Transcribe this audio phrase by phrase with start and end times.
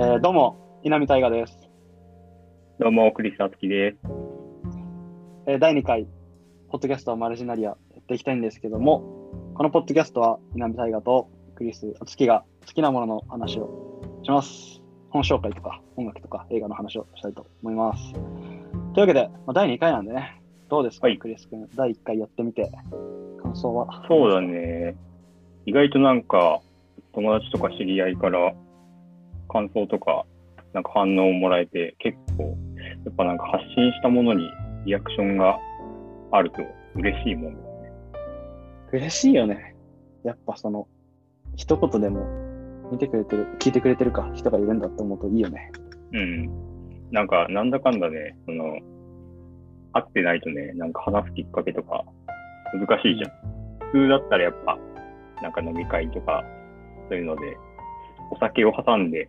[0.00, 1.58] ーどうも、稲見大河です、
[2.78, 3.98] どうも、クリス・アツキです。
[5.48, 6.06] えー第2回、
[6.70, 9.02] ポッドキャストマルジナリアやっていきたいんですけども、
[9.54, 14.80] このポッドキャストは稲見大河とクリス・アツキが好きなものの話をします。
[15.10, 18.12] 本紹介とか音楽とか映画の話をしたいと思います。
[18.12, 21.68] というわけで、まあ、第2回なんでね、どうですか、はいクリス君？
[21.74, 22.70] 第1回やってみて、
[23.42, 24.04] 感想は？
[24.06, 24.94] そうだね。
[25.66, 26.60] 意外となんか、
[27.14, 28.54] 友達とか知り合いから
[29.48, 30.24] 感想とか、
[30.72, 32.56] なんか反応をもらえて、結構、
[33.04, 34.48] やっぱなんか発信したものに
[34.84, 35.58] リアクションが
[36.30, 36.62] あると
[36.94, 37.92] 嬉しいもんですね。
[38.92, 39.74] 嬉しいよね。
[40.24, 40.86] やっぱその、
[41.56, 42.26] 一言でも
[42.92, 45.70] 見てくれてる、聞いてくれてるか人がいるんだって思うといいよね。
[46.12, 46.50] うん。
[47.10, 48.78] なんか、なんだかんだね、その、
[49.92, 52.04] 会ってないとね、なんか話すきっかけとか
[52.72, 53.30] 難しいじゃん。
[53.90, 54.78] 普通だったらやっぱ、
[55.42, 56.44] なんか飲み会とか、
[57.08, 57.56] そういうので、
[58.30, 59.28] お酒を挟んで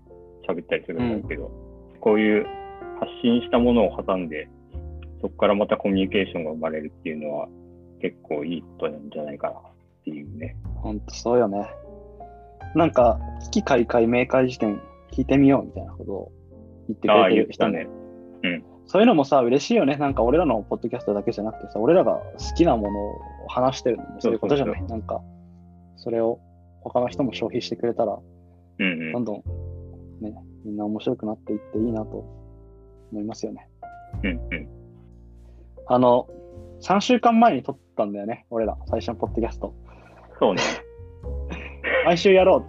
[0.49, 1.51] 喋ったりするんだけど、
[1.99, 2.45] こういう
[2.99, 4.49] 発信したものを挟んで、
[5.21, 7.47] そこからまたコミュニケーションが生まれるっていうのは、
[8.01, 9.61] 結構いいことなんじゃないかなっ
[10.05, 10.55] ていうね。
[10.75, 11.69] ほんとそうよね。
[12.75, 16.31] なんか、危機開会明快辞典聞いてみようみたいなことを
[16.87, 17.87] 言ってくれてる人ね
[18.43, 18.63] ね。。
[18.85, 19.97] そういうのもさ、嬉しいよね。
[19.97, 24.83] なんか俺らのポッドキャストだけじゃなくてさ、俺らが好きなものを話してるのもそういうことじゃない？
[24.87, 25.21] なんか、
[25.97, 26.39] それを
[26.81, 28.17] 他の人も消費してくれたら、
[28.79, 29.11] うんうん。
[29.11, 29.43] どんどん
[30.21, 30.33] ね、
[30.65, 32.25] みんな面白くなっていっていいなと
[33.11, 33.67] 思いますよね。
[34.23, 34.67] うんうん。
[35.87, 36.27] あの、
[36.81, 39.73] 3週間前に撮ったんだよね、俺ら、最初のポッドキャスト。
[40.39, 40.61] そうね。
[42.05, 42.65] 毎週やろう、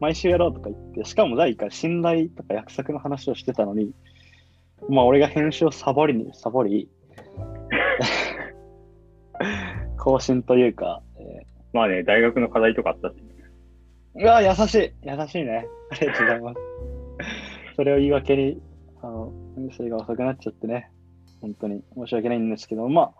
[0.00, 3.92] 毎週やろうとか言って、しかも第1回、信頼とか約束の話をしてたのに、
[4.88, 6.88] まあ俺が編集をサボりにサボり、
[9.98, 13.23] 更新というか、えまあね、大学の課題とかあったし、ー
[14.16, 15.66] うわ、優しい、優しいね。
[15.90, 16.60] ありがとうございます。
[17.74, 18.62] それを言い訳に、
[19.02, 20.92] あの、編集が遅くなっちゃってね、
[21.40, 23.14] 本当に申し訳ないんですけど、まあ、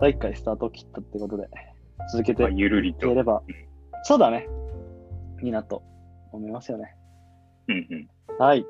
[0.00, 1.48] 第1回スタートを切ったってことで、
[2.12, 3.06] 続けてまあ、ゆるりと。
[3.06, 3.42] いければ、
[4.02, 4.46] そうだね、
[5.42, 5.82] いいなと
[6.32, 6.94] 思いますよね。
[7.68, 8.08] うんうん。
[8.38, 8.66] はい。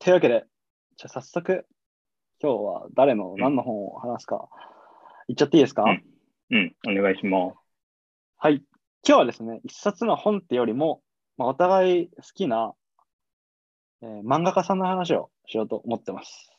[0.00, 0.44] というわけで、
[0.96, 1.66] じゃあ早速、
[2.42, 4.48] 今日は誰の何の本を話すか、
[5.28, 6.13] 言っちゃっていいですか、うん
[6.50, 7.56] うん、お願いします。
[8.36, 8.62] はい。
[9.06, 11.02] 今日はですね、一冊の本ってよりも、
[11.36, 12.74] まあ、お互い好きな、
[14.02, 16.50] えー漫画家さんの話をしようと思ってます。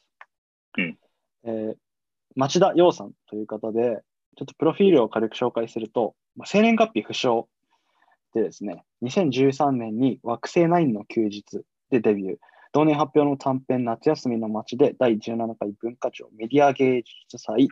[0.77, 0.97] うん
[1.43, 1.75] えー
[2.35, 4.01] 町田洋さんという方で、
[4.35, 7.45] ちょっとプロフィールを軽く紹介すると、まあ、生年月日不詳
[8.33, 11.43] でですね、2013年に惑星9の休日
[11.89, 12.37] でデビュー。
[12.73, 17.69] 同年発表の短編夏休みの街で第17回文化庁メディア芸術祭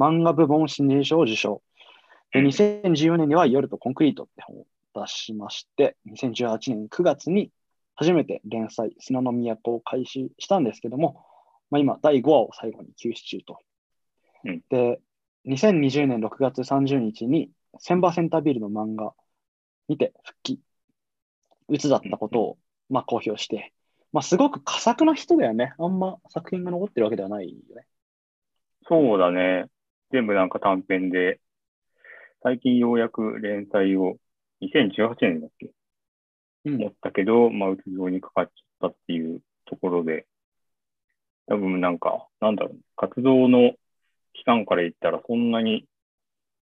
[0.00, 1.62] 漫画部門新人賞を受賞。
[2.32, 7.50] でうん2014年には夜とコンクリートって本を出しまして、2018年9月に
[7.96, 11.22] 初めて連載、砂の都を開始したんですけども、
[11.70, 13.58] まあ、今、第5話を最後に休止中と。
[14.44, 15.00] うんで、
[15.46, 19.12] 2020年6月30日に、センバーセンタービルの漫画
[19.88, 20.60] にて復帰、
[21.68, 22.58] うつだったことを、
[22.88, 23.72] まあ、公表して、
[24.12, 25.74] まあ、すごく佳作な人だよね。
[25.78, 27.86] あんま作品が残ってるわけではないよね。
[28.88, 29.66] そうだね。
[30.12, 31.40] 全部なんか短編で、
[32.42, 34.16] 最近ようやく連載を、
[34.62, 35.70] 2018年だっけ？
[36.66, 40.26] うんやったけど、まあ、うつ病にかかっちゃったっていうところで、
[41.46, 43.72] 多分なんか、なんだろう、活動の
[44.34, 45.86] 期間から言ったら、そんなに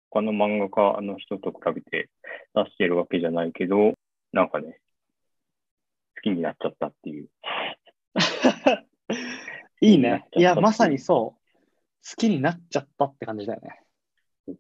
[0.09, 2.09] 他の漫画家の人と比べて
[2.53, 3.94] 出してるわけじゃないけど、
[4.31, 4.79] なんかね、
[6.15, 7.29] 好きになっちゃったっていう。
[9.81, 10.27] いいね。
[10.35, 11.42] いや、まさにそう。
[12.07, 14.55] 好きになっちゃったって感じだよね。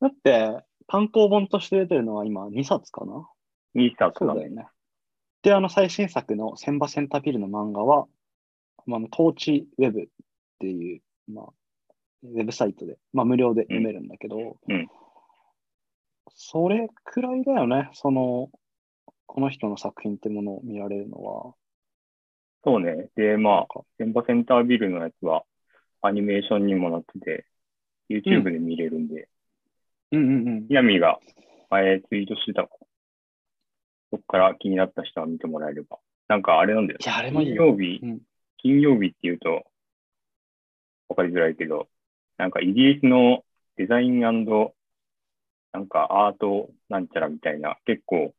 [0.00, 3.28] だって、単行本として出てるのは今2冊かな？
[3.74, 4.66] いいスタートだよね。
[5.42, 8.06] で、あの最新作のセンバセンタビルの漫画は、
[8.86, 10.06] まあ、あのトーチウェブっ
[10.58, 11.02] ていう、
[11.32, 11.46] まあ、
[12.24, 14.88] ウェブサイトで、まあ、無料で読めるんだけど、うん
[16.40, 18.50] それくらいだよね、その、
[19.26, 21.54] この人の作品ってものを見られるのは。
[22.64, 23.08] そうね。
[23.16, 25.44] で、まあ、なんかセンバセンタービルのやつは、
[26.02, 27.46] アニメーションにもなってて、
[28.08, 29.28] YouTube で見れるんで、
[30.12, 30.66] うんうんうん。
[30.68, 31.18] ヤミが
[31.70, 32.86] 前ツイートしてたから、
[34.10, 35.98] そこから気になった人は見てもらえれば。
[36.28, 36.98] なんかあれなんだよ。
[37.02, 37.64] いや、あれもいいよ。
[37.64, 38.20] 金曜日、うん
[38.60, 39.64] 金曜日って言うと、
[41.08, 41.88] わかりづらいけど、
[42.38, 43.44] なんかイギリスの
[43.76, 44.46] デザインなん
[45.86, 48.34] かアートなんちゃらみたいな、結構、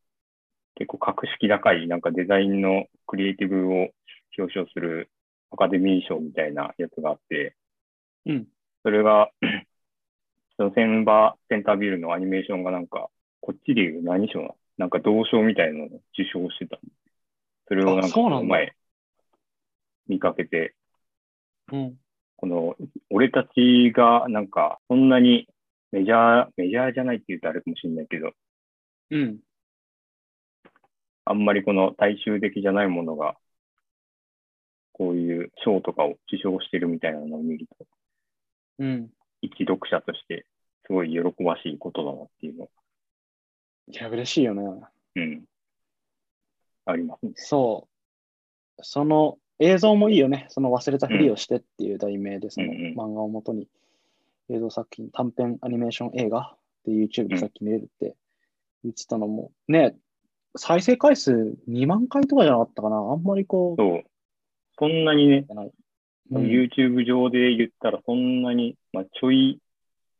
[0.74, 3.88] 結構格式高い、なんかデザインのクリエイティブを
[4.36, 5.10] 表彰する
[5.50, 7.56] アカデミー賞みたいなやつがあって、
[8.26, 8.46] うん。
[8.82, 9.30] それが、
[10.56, 13.08] そのセンバーセンタービルのアニメーションがなんか、
[13.40, 14.56] こっちでいう何賞なの？
[14.78, 16.78] なんか銅賞みたいなのを受賞してた。
[17.68, 18.74] それをなんか前
[20.08, 20.74] 見かけて、
[21.72, 21.96] うん。
[22.36, 22.76] この、
[23.10, 25.46] 俺たちがなんか、そんなに
[25.92, 28.32] メジャー、メジャーじゃないって言うとあれかもしれないけど、
[29.10, 29.38] うん。
[31.24, 33.36] あんまりこの大衆的じゃないものが、
[34.92, 37.86] こういう賞とかを受賞してるみたいなのを見ると、
[38.80, 39.10] うん。
[39.42, 40.46] 一読者として、
[40.86, 42.68] すごい喜ばしいことだなっていうの、
[43.88, 44.62] いや、嬉しいよね。
[45.16, 45.44] うん、
[46.84, 47.32] ありますね。
[47.34, 47.88] そ
[48.78, 48.80] う。
[48.82, 50.46] その映像もいいよね。
[50.48, 53.68] その忘れたふりをしてっていう題名で、その漫画をもとに
[54.48, 58.16] 映像作品、短編アニメーション映画で YouTube でさっき見れるって
[58.84, 59.96] 言ってたのも、ね、
[60.56, 62.96] 再生回数2万回とかじゃなかったかな。
[62.96, 64.10] あんまりこう、
[64.80, 64.88] そう。
[64.90, 65.72] そんなにね、じゃない。
[66.32, 69.60] 多分うん YouTube 上で言ったらそんなに、まあ、ちょい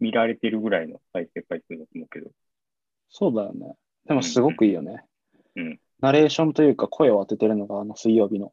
[0.00, 2.30] 見られてるぐらいの再生回数だと思うけど、
[3.10, 3.74] そうだよね。
[4.06, 5.04] でもすごくいいよね。
[5.56, 8.52] うんナレーションというか声を当ててるのがあの水曜日の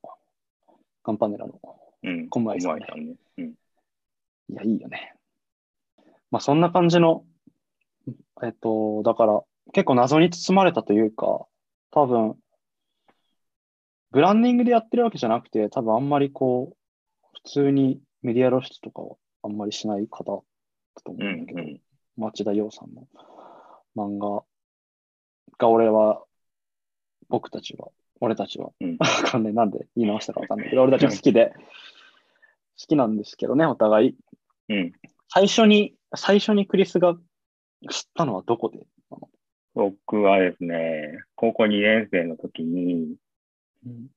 [1.04, 1.54] カンパネラの。
[2.04, 2.30] うん。
[2.30, 3.16] 小前さんんね。
[3.38, 3.46] うん。
[3.46, 3.54] い
[4.50, 5.14] や、いいよね。
[6.30, 7.24] まあそんな感じの、
[8.44, 9.42] えっと、だから
[9.74, 11.46] 結構謎に包まれたというか、
[11.92, 12.36] 多分、
[14.12, 16.78] ブランディングでやってるわけじゃなくて、多分あんまりこう、
[17.44, 21.80] 普通にメディア露出とかはあんまりしない方だと思ううんだけど、ん。
[22.18, 23.08] 町田洋さんの
[23.96, 24.44] 漫画
[25.58, 26.24] が俺は、
[27.30, 27.90] 僕たちは、
[28.22, 31.54] 俺たちは、うんわかんない、なんで言い直したかわかんないけど、俺たちは好きで、
[32.80, 34.16] 好きなんですけどね、お互い。
[34.70, 34.94] うん。
[35.30, 37.16] 最初に、最初にクリスが
[37.90, 38.80] 知ったのはどこで
[39.74, 43.16] 僕はですね、高校2年生の時に、うん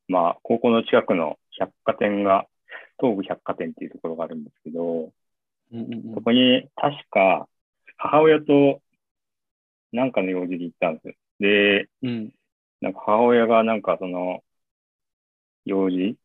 [0.09, 2.47] まあ、高校の近くの百貨店が、
[2.99, 5.13] 東武百貨店っていうところがあるんですけど、
[6.15, 7.49] そこに確か
[7.97, 8.83] 母親と
[9.93, 11.15] なんかの用事で行ったんですよ。
[11.41, 12.35] で、うん。
[12.81, 14.43] なんか母親がなんかその、
[15.65, 16.17] 用事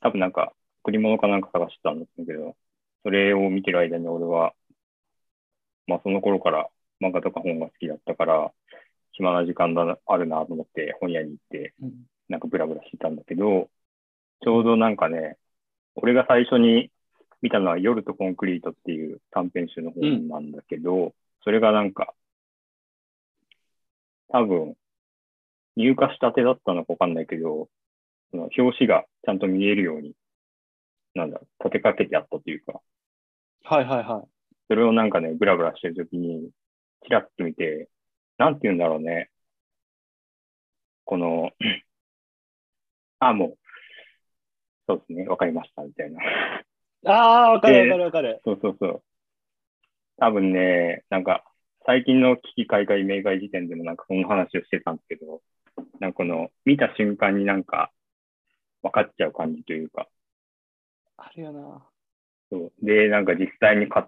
[0.00, 2.56] 多分なんか、贈り物かなんか探してたんですけど、
[3.02, 4.54] それを見てる間に俺は、
[5.86, 6.68] まあその頃から
[7.00, 8.52] 漫画とか本が好きだったから、
[9.12, 13.70] 暇な時間だあるなと思って本屋に行って、うんなんかブラブラしてたんだけど、
[14.42, 15.38] ちょうどなんかね、
[15.94, 16.90] 俺が最初に
[17.42, 21.14] 見たのは夜とコンクリートっていう短編集の本なんだけど、
[21.44, 22.14] それがなんか、
[24.28, 24.76] 多分、
[25.76, 27.68] 入荷したてだったのかわかんないけど、
[28.30, 30.14] その表紙がちゃんと見えるように、
[31.14, 32.80] なんだろう、立てかけてあったというか、
[33.64, 34.28] はいはいはい。
[34.68, 36.50] それをなんかね、ブラブラしてるときに、
[37.04, 37.88] チラッと見て、
[38.38, 39.30] なんて言うんだろうね。
[41.04, 41.50] この、
[43.18, 43.58] あ、もう、
[44.86, 46.20] そうですね、わかりました、みたいな。
[47.06, 48.40] ああ、わかるえーわかるわかる。
[48.44, 49.02] そうそうそう。
[50.18, 51.44] 多分ね、なんか、
[51.86, 55.42] 最近の危機開会明快時点でもなんかその話をしてたんですけど、
[56.00, 57.92] なんかこの、見た瞬間になんか、
[58.82, 60.08] 分かっちゃう感じというか、
[61.16, 61.86] あるよな。
[62.50, 62.72] そう。
[62.82, 64.06] で、なんか実際に買っ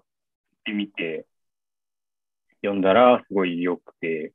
[0.63, 1.25] てみて、
[2.61, 4.33] 読んだらすごい良くて、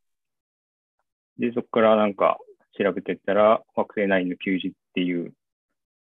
[1.38, 2.38] で、そこからなんか
[2.78, 5.34] 調べてったら、惑星ナインの休日っていう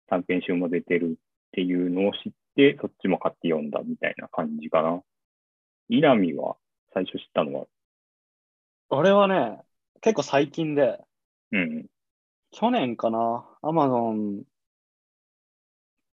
[0.08, 1.20] 短編集も出てるっ
[1.52, 5.00] ていうのを知って、そっちも買って読んだみたいな感じかな。
[5.88, 6.56] イラミは
[6.92, 7.66] 最初知ったのは、
[8.90, 9.58] 俺はね、
[10.00, 10.98] 結構最近で、
[11.52, 11.86] うん、
[12.50, 14.42] 去年かな、アマゾン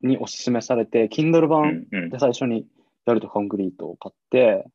[0.01, 2.67] におすすめされて、Kindle う版で、最初に
[3.05, 4.65] やるとコンクリートを買って、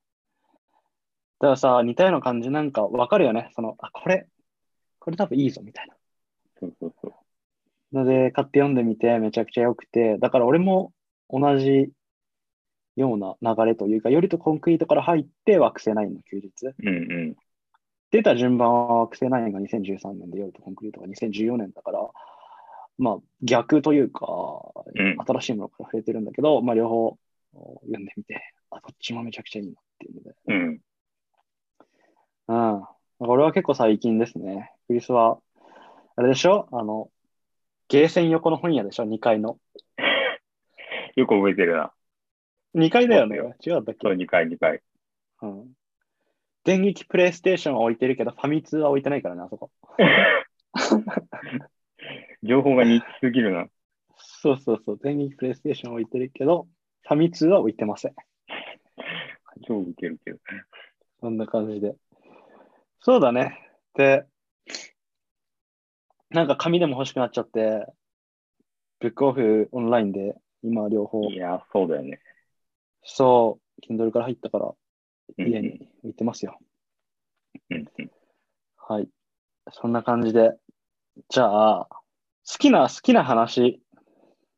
[1.41, 3.51] だからさ、似たような感じなんかわかるよね。
[3.55, 4.29] その、あ、これ、
[5.05, 5.95] これ多分いいぞみたいな。
[6.59, 7.95] そうそうそう。
[7.95, 10.93] ので、買って読んでみてめちゃくちゃ良くて、だから俺も
[11.29, 11.91] 同じ
[12.97, 16.51] ような流れというか、よりとコンクリートから入って惑星ナインの休日。
[16.83, 16.91] うんう
[17.33, 17.37] ん。
[18.13, 22.01] 出た順番は惑星ナインが2013年で夜とコンクリートが2014年だから、
[22.97, 24.25] まあ逆というか、
[24.95, 27.19] うん新しいものから触れてるんだけど、まあ両方
[27.53, 30.35] 読んでみて、あ、どっちもめちゃくちゃいいなっていうので。
[30.49, 30.81] うん。
[32.49, 32.85] うん。
[33.19, 34.74] 俺は結構最近ですね。
[34.87, 35.39] クリスは、
[36.17, 36.69] あれでしょ？
[36.73, 37.11] あの、
[37.89, 39.59] ゲーセン横の本屋でしょ ?2 階の。
[41.17, 41.93] よく覚えてるな。
[42.75, 43.49] 2階だよねそう。
[43.49, 43.97] 違っけ？
[44.01, 44.83] そう、2回、2回。
[45.43, 45.73] うん。
[46.65, 49.71] 電撃プレイステーションは置いてるけど、ファミ通は置いてないからね、あそこ。
[52.43, 53.67] 情報がニッチすぎるな。
[54.17, 54.99] そうそうそう。
[54.99, 56.67] 電撃プレイステーションは置いてるけど、
[57.03, 58.15] ファミ通は置いてません。
[59.67, 60.39] 超ウケるけど。
[61.21, 61.95] そんな感じで。
[63.01, 63.59] そうだね。
[63.95, 64.27] で、
[66.35, 67.87] なんか紙でも欲しくなっちゃって、
[68.99, 72.21] ブックオフオンラインで今両方、いや、そうだよね。
[73.05, 74.75] そう、Kindle から入ったから
[75.39, 76.59] うん家に置いてますよ。
[77.71, 78.11] うんうん。
[78.77, 79.09] はい。
[79.71, 80.57] そんな感じで。
[81.29, 83.81] じゃあ、好きな、好きな話、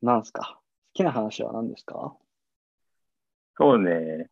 [0.00, 0.58] なんすか？
[0.58, 0.62] 好
[0.94, 2.16] きな話は何ですか？
[3.58, 4.30] そうね。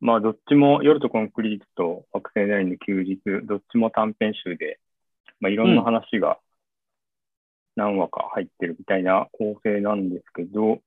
[0.00, 4.80] まあ、どっちも、夜とコンクリートと惑星ナインの休日、どっちも短編集で、
[5.40, 6.38] まあ、いろんな話が
[7.80, 10.80] 何話か入ってるみたいな構成なんですけど、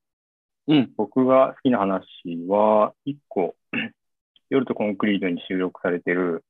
[0.67, 0.93] うん。
[0.95, 2.05] 僕が好きな話
[2.47, 3.55] は、一個、
[4.50, 6.45] 夜とコンクリートに収録されてる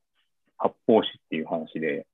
[0.58, 2.06] 発泡酒っていう話で、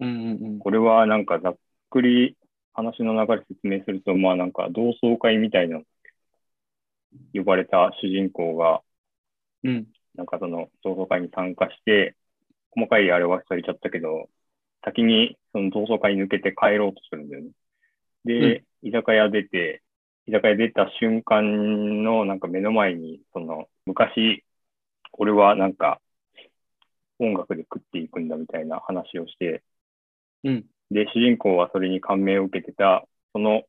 [0.00, 0.58] うんうんうん。
[0.58, 1.56] これはなんかざっ
[1.88, 2.36] くり
[2.74, 5.80] 話の流れ説明すると、まあなんか同窓会みたいな
[7.34, 8.82] 呼ばれた主人公が、
[9.64, 9.86] うん。
[10.14, 12.14] なんかその同窓会に参加して、
[12.70, 14.28] 細かいあれは忘れちゃったけど、
[14.86, 17.50] 先にその同窓会に抜けて帰ろうとするんだよね。
[18.24, 19.82] で、居酒屋出て、
[20.26, 24.44] 居酒屋出た瞬間のなんか目の前に、その昔、
[25.12, 26.00] 俺はなんか
[27.18, 29.62] 音楽で食っていくんだみたいな話をして、
[30.44, 30.64] うん。
[30.90, 33.62] で、主人公はそれに感銘を受けてた、その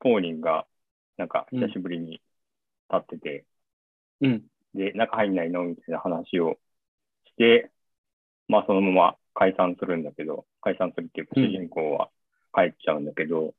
[0.00, 0.66] 当人が、
[1.16, 2.22] なんか久しぶりに立
[2.96, 3.44] ってて、
[4.20, 4.44] うん。
[4.74, 6.58] で、中入んないのみたいな話を
[7.26, 7.70] して、
[8.48, 12.08] まあそのまま解散するんだけど、解散するっていうかうん主人公は
[12.54, 13.54] 帰っちゃうんだけど、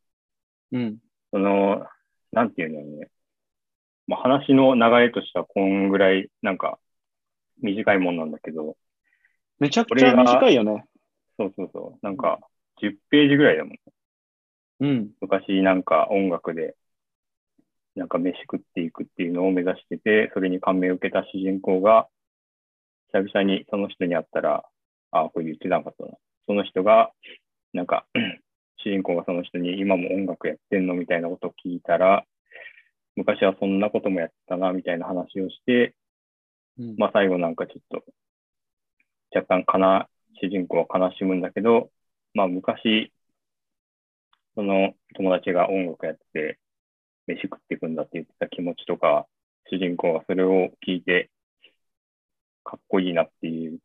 [0.72, 0.98] うん。
[1.32, 1.86] その、
[2.32, 3.10] なんていうんだろうね。
[4.08, 6.80] まあ話の流れとしてはこんぐらい、なんか
[7.62, 8.76] 短いもんなんだけど、
[9.60, 10.86] めちゃくちゃ短いよね。
[11.38, 12.40] そうそうそう、なんか
[12.82, 13.78] 10ページぐらいだもん。
[14.82, 15.12] うん。
[15.22, 16.76] 昔なんか音楽で、
[17.96, 22.08] なんか飯食っていくっていうのを目指してて、それに感銘を受けた主人公が、
[23.14, 24.64] 久々にその人に会ったら、
[25.12, 26.18] あ、これ言ってなかったな。
[26.48, 27.12] その人が、
[27.74, 28.06] なんか、
[28.78, 32.26] 主人公がその人に今も音楽やってんのみたいなことを聞いたら、
[33.16, 35.96] 昔はそんなこともやってたな、みたいな話をして、
[36.78, 36.96] うん。
[36.98, 38.04] まあ最後なんかちょっと、
[39.34, 40.10] 若干かな、
[40.42, 41.92] 主人公は悲しむんだけど、
[42.34, 43.14] まあ昔、
[44.56, 46.60] その友達が音楽やってて、
[47.28, 49.28] 飯食っていくんだって言ってた気持ちとか、
[49.72, 51.30] 主人公がそれを聞いて、
[52.64, 53.80] かっこいいなっていう、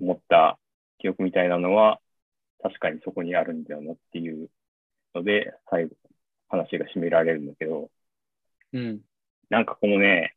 [0.00, 0.58] 思った
[1.02, 2.00] 記憶みたいなのは、
[2.62, 4.48] 確かにそこにあるんだよなっていう
[5.14, 5.96] ので、最後、
[6.48, 7.90] 話が締められるんだけど、
[8.72, 9.00] うん。
[9.50, 10.36] なんかこのね、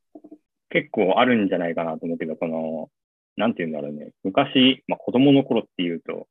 [0.70, 2.90] 結構あるんじゃないかなと思うけど、この、
[3.38, 4.12] なんて言うんだろうね。
[4.24, 6.28] 昔、まあ子供の頃っていうと、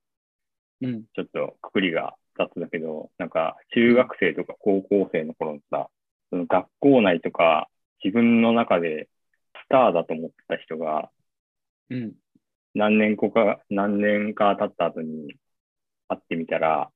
[0.83, 1.05] うん。
[1.15, 5.89] ちょっとくくりが雑だけど、なんか中学生とか高校生の頃のさ、
[6.31, 7.69] その学校内とか
[8.03, 9.09] 自分の中で
[9.55, 11.11] スターだと思ってた人が、
[11.91, 12.15] うん。
[12.75, 15.35] 何年後か、何年か経った後に
[16.09, 16.91] 会ってみたら、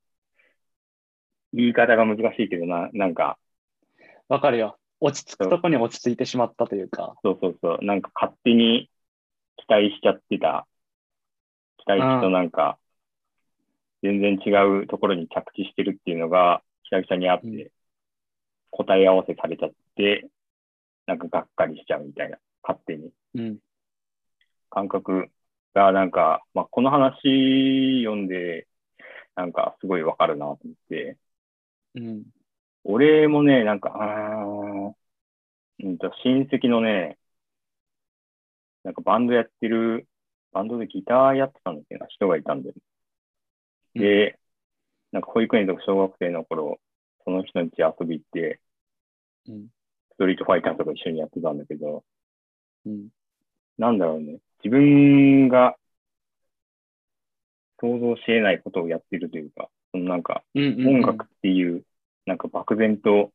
[1.52, 3.38] 言い方が難しいけどな、なんか、
[4.28, 4.78] わかるよ。
[5.00, 7.14] 落ち着くとこに落ち着いてしまったというか。
[7.22, 7.84] そうそうそう。
[7.84, 8.90] なんか勝手に
[9.56, 10.66] 期待しちゃってた。
[11.78, 12.78] 期待値となんか、
[14.02, 14.50] 全然違
[14.82, 17.70] うところに着地してるっていうのが、久々にあっうんて、
[18.70, 20.28] 答え合わせされちゃって、
[21.06, 23.10] なんかがっかりしちゃうみたいな、勝手に。
[23.34, 23.58] うん。
[24.70, 25.30] 感覚
[25.74, 28.68] が、なんか、まあ、この話読んで、
[29.36, 31.18] なんかすごいわかるなと思って、
[31.94, 32.24] うん。
[32.84, 33.90] 俺もね、なんか、
[35.80, 37.18] うんと、親戚のね、
[38.82, 40.08] なんかバンドやってる、
[40.52, 42.74] バンドでギターやってたんだけどな、人がいたんだよ。
[43.94, 44.38] で、
[45.12, 46.80] なんか保育園とか小学生の頃、
[47.24, 48.60] その人の家遊び行って、
[49.46, 49.68] うん。
[50.12, 52.04] ストリートファイターとか一緒にやってたんだけど、
[52.86, 53.08] うん。
[53.78, 55.76] なんだろうね、自分が
[57.80, 60.86] 想像し得ないことをやってるというか、そのなんか、うん。
[60.86, 61.84] 音楽っていう、
[62.26, 63.32] なんか漠然と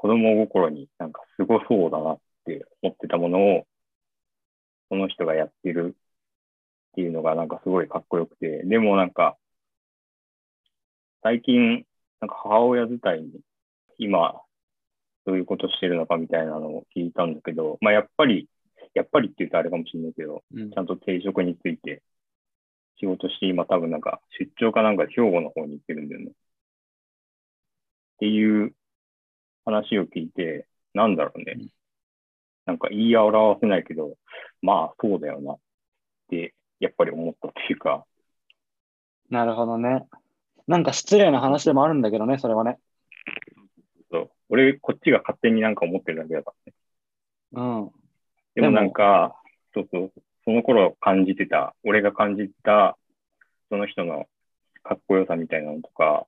[0.00, 3.66] 子供心になんかすごそうだなって思ってたものを、
[4.88, 9.36] その人がやってるっていうのがなんかすごいかっこよくて、でもなんか、
[11.22, 11.84] 最近、
[12.20, 13.40] なんか母親自体に
[13.98, 14.40] 今、
[15.26, 18.48] どういうことしてるのかみたいなのを聞いたんだけど、まあやっぱり、
[18.94, 22.02] やっぱりって言うとあれかもしれないけど、うんちゃんと定職について
[22.98, 26.26] 仕事して今多分なんか出張かなんかで兵庫の方に行ってるんだよね。
[26.30, 26.32] っ
[28.20, 28.74] ていう
[29.64, 31.68] 話を聞いて、なんだろうねうん。
[32.66, 34.16] なんか言い表せないけど、
[34.60, 35.58] まあそうだよなっ
[36.28, 38.04] てやっぱり思ったっていうか、
[39.30, 40.06] なるほどね。
[40.66, 42.78] なんか失礼な話でもあるんだけどね、それはね。
[44.10, 46.76] そう俺こっちが勝手になんか思ってるだけだからね。
[47.52, 47.99] うん。
[48.54, 49.36] でもなんか、
[49.74, 50.12] そうそう、
[50.44, 52.98] その頃感じてた、俺が感じた、
[53.68, 54.26] その人の
[54.82, 56.26] かっこよさみたいなのとか、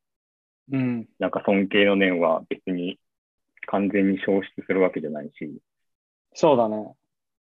[0.70, 1.08] うん。
[1.18, 2.98] なんか尊敬の念は別に
[3.66, 5.60] 完全に消失するわけじゃないし、
[6.34, 6.94] そうだね。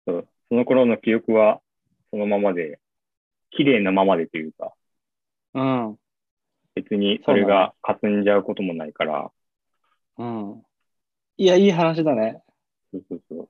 [0.06, 1.61] そうその頃の記憶は
[2.11, 2.78] そのままで、
[3.50, 4.73] 綺麗なままでというか、
[5.54, 5.99] うん。
[6.75, 9.30] 別にそれが霞んじゃうこともないから、
[10.18, 10.62] うん。
[11.37, 12.42] いや、いい話だね。
[12.92, 13.49] そうそうそう。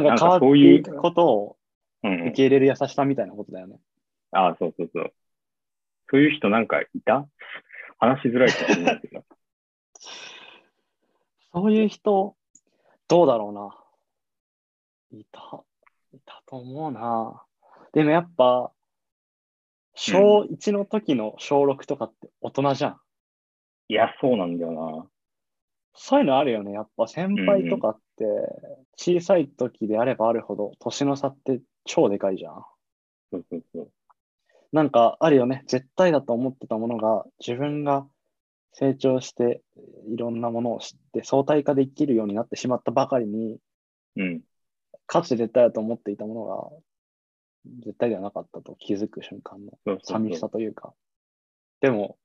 [0.00, 1.56] なんかそういうことを
[2.02, 3.78] うんうん受け入れる優しさみたいなことだよね。
[4.32, 5.12] ああ、そうそうそう。
[6.10, 7.26] そういう人なんかいた？
[7.98, 9.24] 話しづらいかもしれないけど。
[11.54, 12.36] そういう人、
[13.08, 15.18] どうだろうな。
[15.18, 15.64] いた、
[16.12, 17.44] いたと思うな。
[17.92, 18.72] でもやっぱ、
[19.94, 23.00] 小1の時の小6とかって大人じゃん。
[23.88, 25.08] いや、そうなんだよな。
[25.94, 26.72] そういうのあるよね。
[26.72, 28.24] やっぱ先輩とかって、
[28.96, 32.64] 小さい時であればあるほど、年の差って超でかいじゃん。
[33.32, 33.90] そうそうそう。
[34.72, 35.62] なんかあるよね。
[35.68, 38.08] 絶対だと思ってたものが、自分が
[38.72, 39.62] 成長して、
[40.08, 43.58] いろんなものを知って、相対化できるようになってしまったばかりに、
[44.16, 44.42] うん。
[45.06, 46.70] かつて絶対だと思っていたものが、
[47.84, 50.92] 絶対ではなかったと気づく瞬間の寂しさというか。
[51.80, 52.18] でも、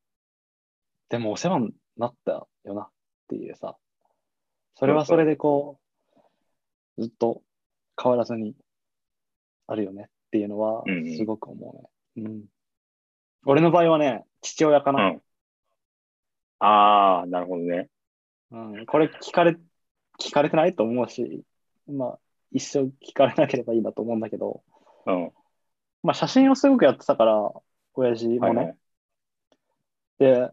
[1.10, 2.90] でもお世話になったよな
[3.36, 3.78] っていうさ、
[4.76, 5.80] それはそれでこ
[6.98, 7.44] う、ずっと
[8.02, 8.56] 変わらずに
[9.68, 12.26] あるよねっていうのはうんうん、すごく思うね。
[12.26, 12.46] うん。
[13.46, 15.10] 俺の場合はね、父親かな。
[15.10, 15.22] うん。
[16.58, 17.88] ああ、なるほどね。
[18.52, 19.58] うん、これ聞かれ、
[20.20, 21.44] 聞かれてないと思うし、
[21.88, 22.20] まあ、
[22.52, 24.64] 一生聞かれなければいいなと思うんだけど、
[25.06, 25.32] うん。
[26.02, 27.52] まあ、写真をすごくやってたから、
[27.94, 28.40] 親父もね。
[28.40, 28.78] はいはい。
[30.18, 30.52] で、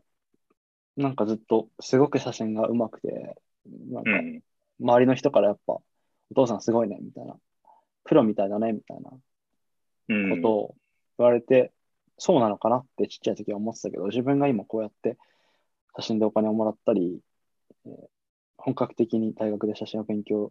[0.97, 3.37] なんかずっとすごく写真が上手くて、
[3.91, 4.41] なんかうん。
[4.81, 5.83] 周りの人からやっぱ、お
[6.35, 7.37] 父さんすごいね、みたいな。
[8.05, 9.11] プロみたいだね、みたいな
[10.09, 10.43] うん。
[10.43, 10.75] ことを
[11.19, 11.73] 言われて、
[12.19, 15.19] そうなのかなってちっちゃい時は思ってたけど、自分が今こうやって
[15.97, 17.21] 写真でお金をもらったり、
[17.87, 17.93] えー
[18.59, 20.51] 本格的に大学で写真を勉強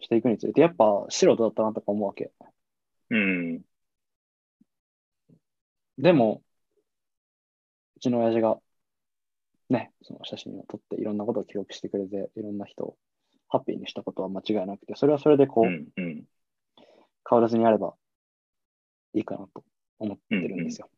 [0.00, 2.30] していくにつれて、やっぱ素人だったなとか思うわけ。
[3.10, 3.60] うん。
[5.98, 6.42] でも、
[7.96, 8.58] うちの親父が、
[9.70, 12.96] ね、その写真を撮っていろんなことを記録してくれて、いろんな人を
[13.48, 15.88] ハッピーにしたことは間違いなくて、それはそれでこう、うん。
[15.96, 16.24] うん。
[17.28, 17.94] 変わらずにあれば
[19.14, 19.64] いいかなと
[19.98, 20.88] 思ってるんですよ。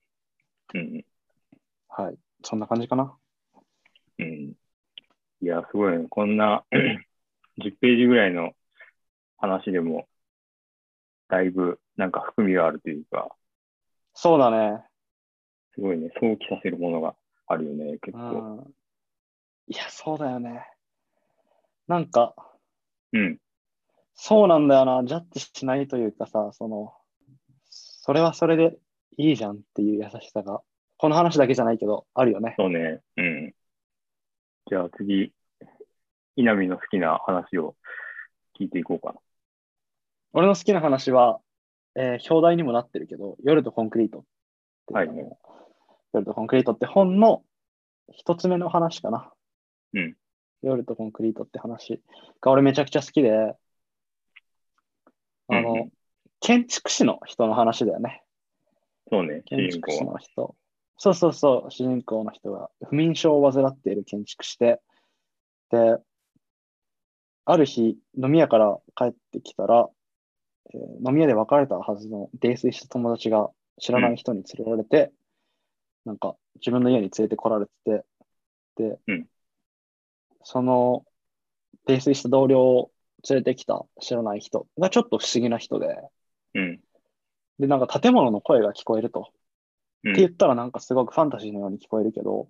[0.75, 1.05] うん。
[1.89, 2.19] はい。
[2.45, 3.17] そんな感じかな。
[4.19, 4.53] うん。
[5.43, 6.07] いや、すごいね。
[6.09, 6.65] こんな
[7.59, 8.53] 10ページぐらいの
[9.39, 10.07] 話でも、
[11.29, 13.29] だいぶなんか含みがあるというか、
[14.15, 14.83] そうだね。
[15.75, 17.15] すごいね、想起させるものが
[17.51, 18.63] あるよね、結う構。
[18.63, 18.75] ん。
[19.67, 20.65] いや、そうだよね。
[21.89, 22.37] なんか、
[23.13, 23.39] うん。
[24.15, 25.03] そうなんだよな。
[25.05, 26.95] ジャッジしないというかさ、その、
[27.69, 28.79] それはそれで
[29.17, 30.61] いいじゃんっていう優しさが、
[30.97, 32.55] この話だけじゃないけど、あるよね。
[32.57, 33.01] そうね。
[33.17, 33.55] うん。
[34.67, 35.33] じゃあ次、
[36.37, 37.75] 稲見の好きな話を
[38.61, 39.21] 聞いていこうかな。
[40.35, 41.41] 俺の好きな話は、
[41.97, 44.23] えー表題にもなってるけど、夜とコンクリートっ
[44.87, 45.37] ていうはいあの
[46.13, 47.43] 夜とコンクリートって本の
[48.13, 49.33] 一つ目の話かな。
[49.95, 50.17] うん。
[50.63, 52.03] 夜とコンクリートって話
[52.41, 53.55] が俺めちゃくちゃ好きで、
[55.49, 55.93] あの、うんうん
[56.43, 58.23] 建築士の人の話だよね。
[59.11, 60.13] そうね、主建築士人公は。
[60.15, 60.57] の人。
[60.97, 64.81] そうそうそう、主人公の人が不眠症を患っている建築士で、
[65.71, 65.99] で、
[67.45, 69.89] ある日、飲み屋から帰ってきたら、
[70.73, 75.13] えー飲み屋で別れたはずの泥酔した友達が知らない人に連れられて、
[76.11, 78.05] なんか自分の家に連れてこられてて、
[78.77, 79.27] で、うん
[80.43, 81.05] その
[81.87, 82.91] 泥酔した同僚を
[83.29, 85.87] 連れてきた知らない人がちょっと不思議な人で、
[86.55, 86.81] うん。
[87.59, 89.29] で、なんか建物の声が聞こえると。
[90.03, 92.49] うんって言ったらなんかすごくファンタジーのように聞こえるけど、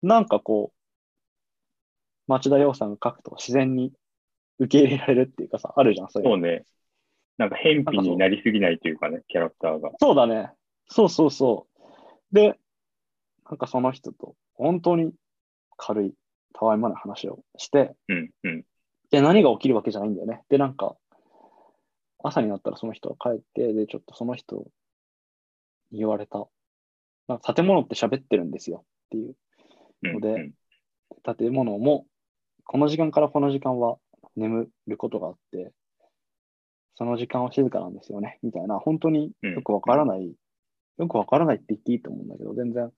[0.00, 3.92] なんかこう、町田洋さんが書くと自然に
[4.60, 6.34] 受け入れられるっていうかさ、あるじゃん、そういうの。
[6.36, 6.64] そうね。
[7.36, 9.90] なんか、偏僻になりすぎないというかね、キャラクターが。
[9.98, 10.52] そうだね。
[10.86, 11.66] そうそうそ
[12.30, 12.34] う。
[12.34, 12.58] で、
[13.48, 15.12] なんかその人と本当に
[15.76, 16.14] 軽い、
[16.54, 18.64] たわいもない話をして、うん、うん。
[19.10, 20.42] で、何が起きるわけじゃないんだよね。
[20.48, 20.96] で、なんか、
[22.22, 24.56] 朝になったらその人が帰って、で、ちょっとその人
[25.92, 26.46] に言われた。
[27.28, 29.36] なんか建物って喋ってるんですよっていう。
[30.02, 30.54] うんのでうん
[31.36, 32.06] 建物も、
[32.64, 33.96] この時間からこの時間は
[34.36, 35.72] 眠ることがあって、
[36.96, 40.34] その時間は静かなんですよね、みたいな、本当によくわからない、
[40.98, 42.92] よくわからないって言っていいと思うんだけど、全然、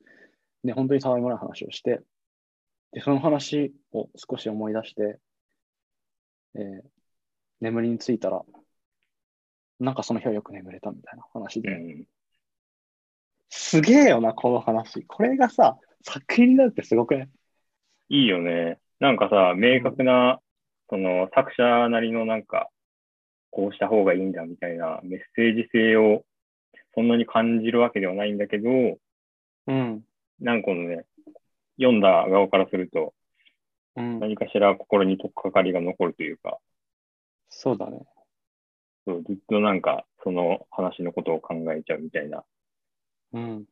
[0.64, 2.00] ね、本当にたわいもない話をして、
[2.92, 5.18] で、その話を少し思い出して、
[6.54, 7.00] えー
[7.60, 8.42] 眠りについたら、
[9.80, 12.06] なんかその日はよく眠れたみたいな話で、うん。
[13.50, 15.04] すげえよな、この話。
[15.06, 17.28] これがさ、作品になるってすごくね。
[18.08, 18.78] いいよね。
[18.98, 20.40] なんかさ、明確な、
[20.88, 22.70] その作者なりのなんか、
[23.50, 26.24] こうした方がいいんだみたいなメッセージ性を
[26.94, 28.70] そんなに感じるわけではないんだけど、
[29.66, 30.04] うん。
[30.40, 31.04] なんかこのね、
[31.78, 33.14] 読んだ側からすると、
[33.96, 34.20] うん。
[34.20, 36.58] 何かしら心に取っかかりが残るというか、
[37.48, 38.06] そうだね。
[39.06, 42.44] そうずっとなんかその話のことを考えちゃうみたいな、
[43.32, 43.64] うん。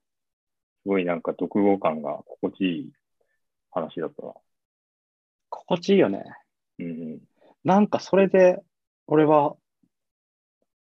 [0.83, 2.93] すごいなんか読後感が心地いい
[3.71, 4.33] 話だったな。
[5.51, 6.25] 心地いいよね。
[6.79, 7.21] うんうん。
[7.65, 8.63] なんかそれで、
[9.07, 9.57] 俺は、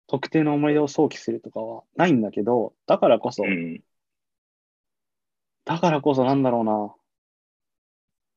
[0.07, 3.81] 特定の思い出を想起するとかはないんだけど、だからこそ、うん。
[5.65, 6.95] だからこそなんだろうな。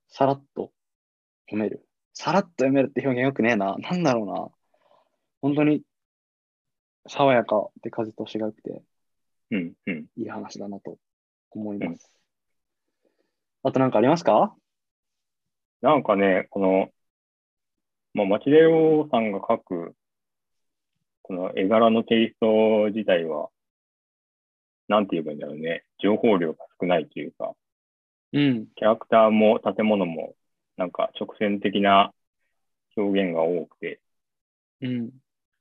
[0.09, 0.73] さらっと
[1.47, 1.87] 読める。
[2.15, 3.77] さらっと読めるって表現よくねえな。
[3.79, 4.49] なんだろうな。
[5.43, 5.83] 本当に、
[7.07, 8.83] 爽やかで風通しが良くて、
[9.51, 9.73] うん。
[9.87, 10.07] うん。
[10.17, 10.97] いい話だなと
[11.51, 12.11] 思います。
[13.63, 14.55] あとなんかありますか？
[15.81, 16.89] なんかね、この、
[18.15, 19.95] まあ、町田洋さんが書く、
[21.23, 23.51] この絵柄のテイスト自体は、
[24.89, 25.85] なんて言えばいいんだろうね。
[26.03, 27.55] 情報量が少ないというか、
[28.33, 28.67] うん。
[28.75, 30.35] キャラクターも建物も、
[30.77, 32.13] なんか直線的な
[32.97, 34.01] 表現が多くて、
[34.81, 35.11] うん。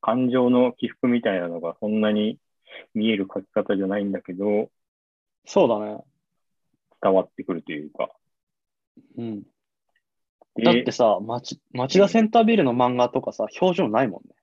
[0.02, 2.40] 感情の起伏みたいなのがそんなに
[2.94, 4.70] 見える書き方じゃないんだけど、
[5.46, 6.04] そうだね。
[7.02, 8.10] 伝わってくるというか。
[9.18, 9.44] うん。
[10.56, 14.36] でだってさ、町、町田センタービルの漫画とかさ、表情ないもんね。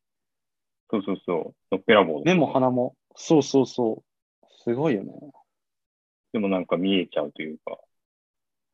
[0.90, 2.94] そうそうそう、のっぺらぼう目も鼻も。
[3.16, 4.13] そうそうそう。
[4.64, 5.12] すごいよね。
[6.32, 7.78] でもなんか見えちゃうというか。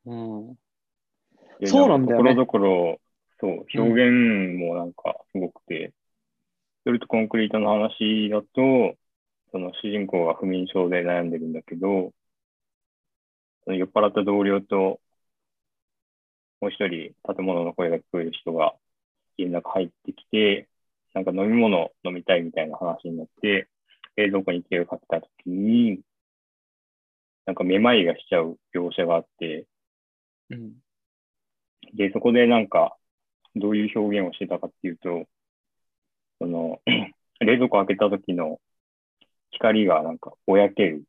[0.07, 0.55] うん。
[1.61, 3.01] でそうなんだよねかところどころ、
[3.41, 5.93] そう、表現もなんかすごくて、
[6.85, 8.97] それとコンクリートの話だと、
[9.53, 12.13] その主人公が不眠症で悩んでるんだけど、
[13.65, 15.01] その酔っ払った同僚と、
[16.61, 18.75] もう一人建物の声が聞こえる人が
[19.37, 20.69] 家の中入ってきて、
[21.15, 23.69] なんか飲み物飲みたいみたいな話になって、
[24.17, 26.01] 冷蔵庫に手をかけたときに、
[27.47, 29.67] なんかめまいがしちゃう描写があって、
[30.51, 30.75] うん。
[31.95, 32.97] で、そこでなんか、
[33.57, 35.27] どういう表現をしてたかっていうと、
[36.39, 36.81] その、
[37.41, 38.61] 冷蔵庫開けた時の
[39.51, 41.05] 光がなんかぼやける、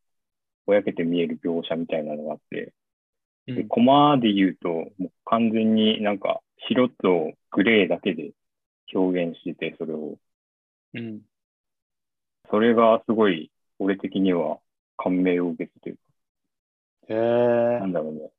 [0.66, 2.72] ぼやけて見える描写みたいなのがあって、
[3.54, 8.32] で、コマで言うと、もう完全になんか白とグレーだけで
[8.94, 10.18] 表現してて、それを。
[10.94, 11.22] うん。
[12.50, 14.60] それがすごい、俺的には
[14.96, 15.98] 感銘を受けてという
[17.08, 18.30] へか、えなんだろうね。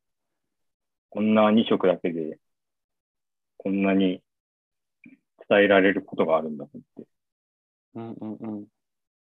[1.09, 2.39] こんな2色だけで、
[3.57, 4.21] こんなに
[5.49, 7.09] 伝えられることがあるんだと思って。
[7.95, 8.67] うんうんうん。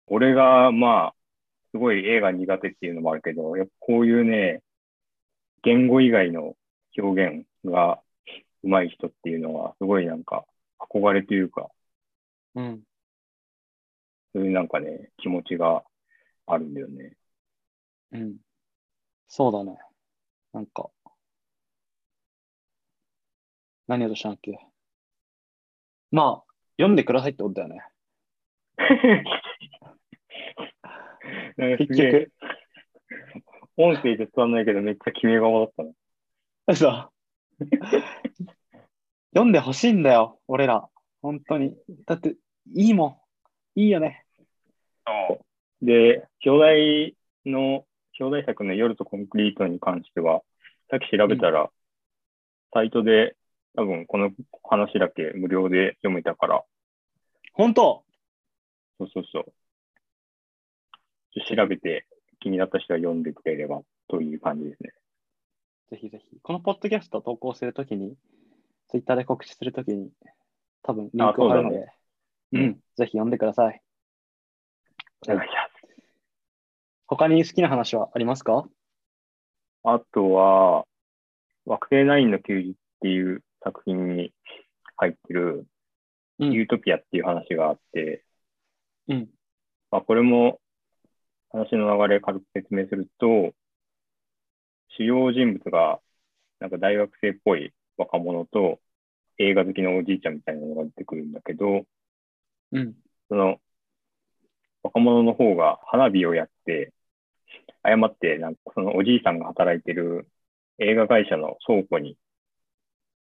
[0.08, 1.16] 俺が、まあ、
[1.72, 4.64] すごい映画苦手っていうのもあるけど、やっぱこういうね、
[5.64, 6.56] 言語以外の
[6.98, 8.02] 表現が
[8.64, 10.46] 上手い人っていうのは、すごいなんか
[10.80, 11.70] 憧れというか、
[12.56, 12.87] うん。
[14.34, 15.84] そういうなんかね、気持ちが
[16.46, 17.16] あるんだよね。
[18.12, 18.38] うん。
[19.28, 19.78] そうだね。
[20.54, 20.90] なんか、
[23.88, 24.60] 何をとしたんだっけ？
[26.12, 27.82] まあ、読んでくださいってことだよね。
[31.58, 32.32] 結局、
[33.78, 35.92] 音声で伝わんないけど、めっちゃ決め顔だったな。
[36.68, 37.12] 嘘。
[39.34, 40.88] 読んでほしいんだよ、俺ら。
[41.22, 41.76] 本当に。
[42.06, 42.36] だって、
[42.74, 43.18] いいもん。
[43.78, 44.26] いいよね。
[45.84, 47.86] で、表題の、
[48.20, 50.42] 表題作の夜とコンクリートに関しては、
[50.90, 51.70] さっき調べたら、
[52.74, 53.36] サイトで
[53.76, 54.32] 多分この
[54.64, 56.64] 話だけ無料で読めたから、
[57.54, 58.04] 本当？
[58.98, 59.46] そうそうそう。
[61.56, 62.08] 調べて
[62.40, 64.92] 気になった人は読んでくれればという感じですね。
[65.92, 66.40] ぜひぜひ。
[66.42, 68.16] このポッドキャストを投稿するときに、
[68.90, 70.10] ツイッターで告知するときに、
[70.82, 71.97] 多分リンクを貼るので、あそ
[72.54, 73.82] うん、ぜひ読んでください。
[75.28, 75.98] お願いします。
[77.08, 78.68] 他に好きな話はありますか？
[79.84, 80.86] あとは、
[81.66, 84.34] 惑星ナインの休日っていう作品に
[84.96, 85.66] 入ってる、
[86.40, 88.24] うんユートピアっていう話があって、
[89.08, 89.28] うん。
[89.90, 90.60] まあ、これも
[91.52, 93.54] 話の流れ軽く説明すると、
[94.98, 96.00] 主要人物が
[96.60, 98.80] なんか大学生っぽい若者と
[99.40, 101.86] 映画好きのおじいちゃんみたいなのが出てくるんだけど、
[102.72, 102.96] うん。
[103.30, 103.58] その
[104.84, 106.94] 若者の方が花火をやって、
[107.84, 110.28] 誤ってなんかそのおじいさんが働いてる
[110.80, 112.18] 映画会社の倉庫に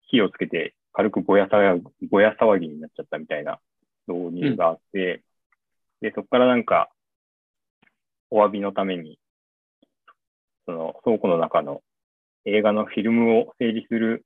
[0.04, 3.60] 火をつけて軽くぼや騒ぎぼや騒ぎになっちゃったみたいな
[4.08, 5.24] 導入があって、
[6.02, 6.90] で、そこからなんか
[8.30, 9.20] お詫びのために、
[10.66, 11.82] その倉庫の中の
[12.46, 14.26] 映画のフィルムを整理する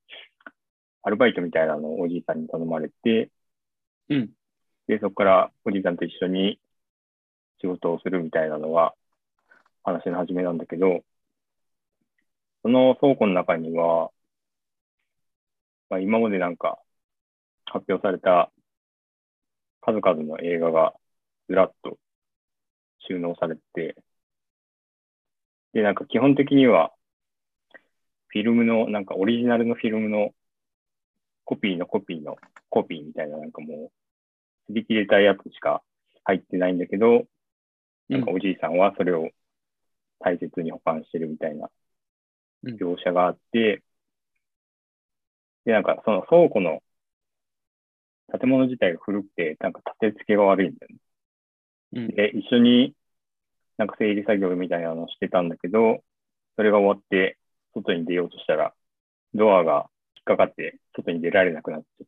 [1.03, 3.29] アルバイトみたいなのをおじいさんに頼まれて、
[4.09, 4.29] うん。
[4.87, 6.59] で、そこからおじいさんと一緒に
[7.61, 8.93] 仕事をするみたいなのが
[9.83, 11.03] 話の始めなんだけど、
[12.63, 14.11] その倉庫の中には、
[15.89, 16.79] まあ、今までなんか
[17.65, 18.51] 発表された
[19.81, 20.93] 数々の映画が
[21.49, 21.97] ずらっと
[23.07, 23.95] 収納されて、
[25.73, 26.93] で、なんか基本的には、
[28.29, 30.33] フィルムの、なんかオリジナルのフィルムの
[31.45, 32.37] コピーのコピーの
[32.69, 33.91] コピーみたいな、なんかもう、
[34.69, 35.81] 擦り切れたやつしか
[36.23, 37.25] 入ってないんだけど、
[38.09, 39.29] なんかおじいさんはそれを
[40.19, 41.69] 大切に保管してるみたいな
[42.63, 43.83] うん描写があって、
[45.65, 46.81] で、なんかその倉庫の
[48.39, 50.99] 建物自体が古くて、なんか立て付けが悪いんだよね。
[51.93, 52.07] うん。
[52.15, 52.93] で、一緒に
[53.77, 56.03] なんか整理作業みたいなのをしてたんだけど、
[56.55, 57.37] それが終わって
[57.73, 58.73] 外に出ようとしたら、
[59.33, 62.07] ドアが引っかかって外に出られなくなっちゃっ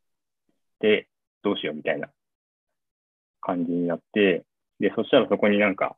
[0.80, 1.10] て、
[1.44, 2.10] どうしようみたいな
[3.42, 4.46] 感じになって、
[4.80, 5.98] で、そしたらそこになんか、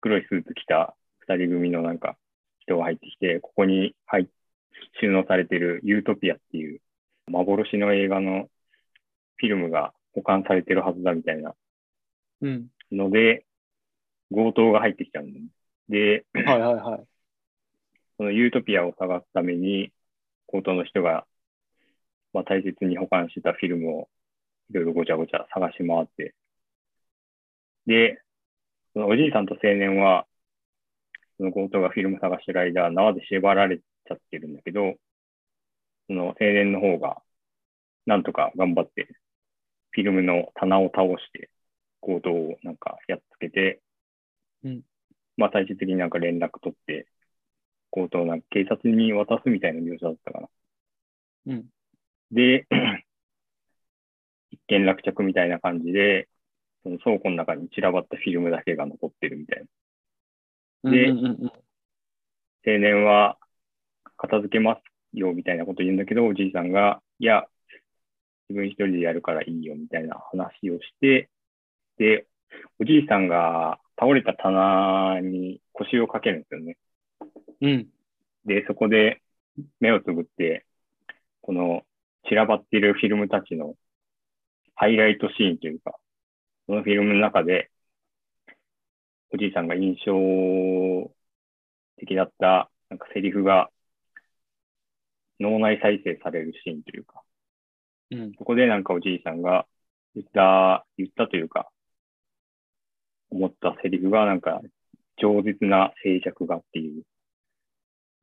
[0.00, 2.16] 黒いスーツ着た二人組のなんか
[2.60, 4.26] 人が入ってきて、ここに入っ
[5.00, 6.80] 収納されてるユートピアっていう
[7.30, 8.48] 幻の映画の
[9.36, 11.54] フィルムが保管されてるはずだみたいな
[12.42, 12.68] うん。
[12.92, 13.46] ので、
[14.30, 15.50] 強盗が入ってきちゃうんだよね。
[15.88, 17.06] で、はいはいはい。
[18.16, 19.92] そのユートピアを探すために、
[20.46, 21.26] 強盗の人が、
[22.32, 24.08] まあ、大切に保管してたフィルムを
[24.74, 26.34] いろいろごちゃごちゃ探し回って、
[27.86, 28.20] で、
[28.92, 30.26] そのおじいさんと青年は、
[31.38, 34.94] その強盗がフィルム探してる間、縄で縛られちゃってるんだけど、
[36.08, 37.22] その青年の方が、
[38.06, 39.08] なんとか頑張って、
[39.92, 41.50] フィルムの棚を倒して、
[42.00, 43.80] 強盗をなんかやっつけて、
[44.64, 44.82] うん
[45.36, 47.06] まあ最終的になんか連絡取って、
[47.92, 50.48] 強盗をなんか警察に渡すみたいな描写だったかな。
[51.46, 51.66] うん。
[52.32, 53.03] で、一
[54.66, 56.28] 件落着みたいな感じで、
[56.82, 59.64] その倉庫の中に散らばったフィルムだけが残ってるみたい
[60.82, 60.90] な。
[60.90, 61.52] でうんうんうん
[62.66, 63.36] 青年は
[64.16, 64.80] 片付けます
[65.12, 67.44] よみたいなこと言うんだけど、おじいさんが、いや、
[68.48, 71.28] 自分一人でやるからいいよみたいな話をして、
[71.98, 72.26] で、
[72.80, 76.76] おじいさんが倒れた棚に腰をかけるんですよね。
[77.60, 77.88] うん。
[78.44, 79.22] で、そこで
[79.80, 80.64] 目をつぶって、
[81.42, 81.82] この
[82.28, 83.74] 散らばっているフィルムたちの
[84.74, 85.96] ハイライトシーンというか、
[86.66, 87.70] そのフィルムの中で、
[89.32, 90.12] おじいさんが印象
[91.96, 93.70] 的だった、なんかセリフが
[95.40, 97.22] 脳内再生されるシーンというか、
[98.10, 98.32] うん。
[98.38, 99.66] そこでなんかおじいさんが
[100.14, 101.70] 言った、言ったというか、
[103.30, 104.60] 思ったセリフがなんか、
[105.20, 107.04] 饒舌な静寂がっていう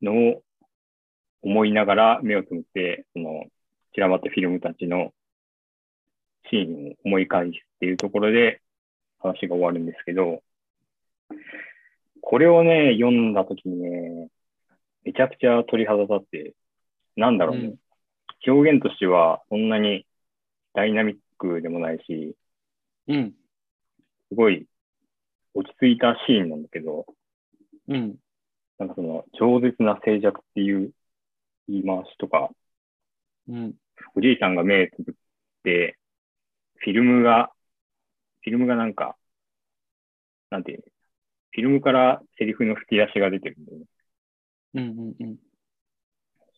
[0.01, 0.43] のを
[1.41, 3.45] 思いながら目をつむって、その
[3.93, 5.13] 散らばったフィルムたちの
[6.51, 8.61] シーンを思い返すっていうところで
[9.19, 10.43] 話が終わるんですけど、
[12.21, 14.29] これをね、読んだときにね、
[15.03, 16.53] めちゃくちゃ鳥肌立って、
[17.15, 17.75] なんだろうね、うん
[18.47, 20.05] 表現としてはそんなに
[20.73, 22.35] ダイナミックでもないし、
[23.07, 23.33] うん。
[24.29, 24.65] すごい
[25.53, 27.05] 落ち着いたシーンなんだけど、
[27.87, 28.15] うん。
[28.79, 30.91] なんかその、饒舌な静寂っていう
[31.67, 32.49] 言い回しとか、
[33.47, 33.73] うん。
[34.15, 35.15] おじいさんが目つぶっ
[35.63, 35.97] て、
[36.83, 37.51] フィルムが、
[38.41, 39.15] フィルムがなんか、
[40.49, 40.83] なんていうの？
[41.53, 43.85] フィルムからセリフの吹き出しが出てるんだよね。
[44.73, 44.83] うん。
[44.83, 45.15] うん。
[45.19, 45.37] うん。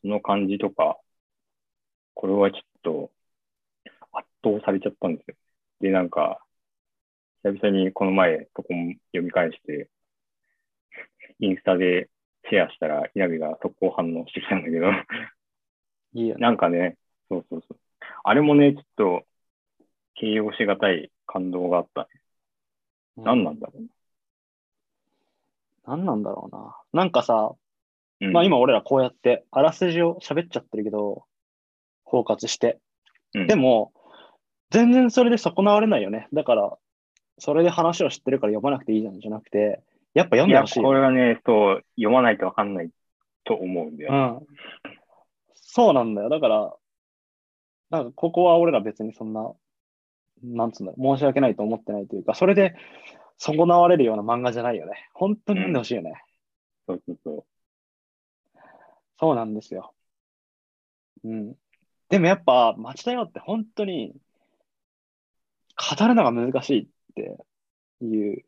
[0.02, 0.98] その感じとか、
[2.14, 3.12] これはちょっと
[4.12, 5.36] 圧倒されちゃったんですよ。
[5.82, 6.40] で、なんか、
[7.44, 9.90] 久々にこの前、そこも読み返して、
[11.40, 12.10] インスタで
[12.50, 14.90] シェアしたら、稲見が速攻反応してきたんだけど、
[16.14, 16.42] いいよね。
[16.42, 16.98] なんかね、
[17.30, 17.80] そうそうそう。
[18.24, 19.26] あれもね、ちょっと、
[20.16, 22.08] 形容しがたい感動があった。
[23.18, 23.84] 何なんだろう
[25.86, 26.76] 何なんだろうな。
[26.94, 28.28] なんかさ、な。
[28.28, 31.26] うんまあ今俺らこうやってあらすじを喋っちゃってるけど、
[32.04, 32.80] 包括して。
[33.34, 33.92] うんでも、
[34.70, 36.28] 全然それで損なわれないよね。
[36.34, 36.78] だから、
[37.38, 39.82] それで話を知ってるから読まなくていいじゃんじゃなくて、
[40.14, 40.86] やっぱ読んでほしいよ。
[40.86, 42.90] これはね、そう、読まないとわかんない
[43.44, 44.14] と思うんだよ。
[44.14, 44.90] うん。
[45.54, 46.30] そうなんだよ。
[46.30, 46.74] だから、
[47.90, 49.52] なんかここは俺ら別にそんな、
[50.44, 52.76] なんつうんだ申し訳ないと思ってないというか、それで
[53.38, 55.10] 損なわれるような漫画じゃないよね。
[55.14, 56.14] 本当に読んでほしいよね。
[56.88, 57.46] そうそうそう。
[59.20, 59.94] そうなんですよ。
[61.24, 61.56] うん。
[62.10, 64.14] でもやっぱ、町田よって本当に、
[65.76, 67.38] 語るのが難しいって
[68.06, 68.46] いう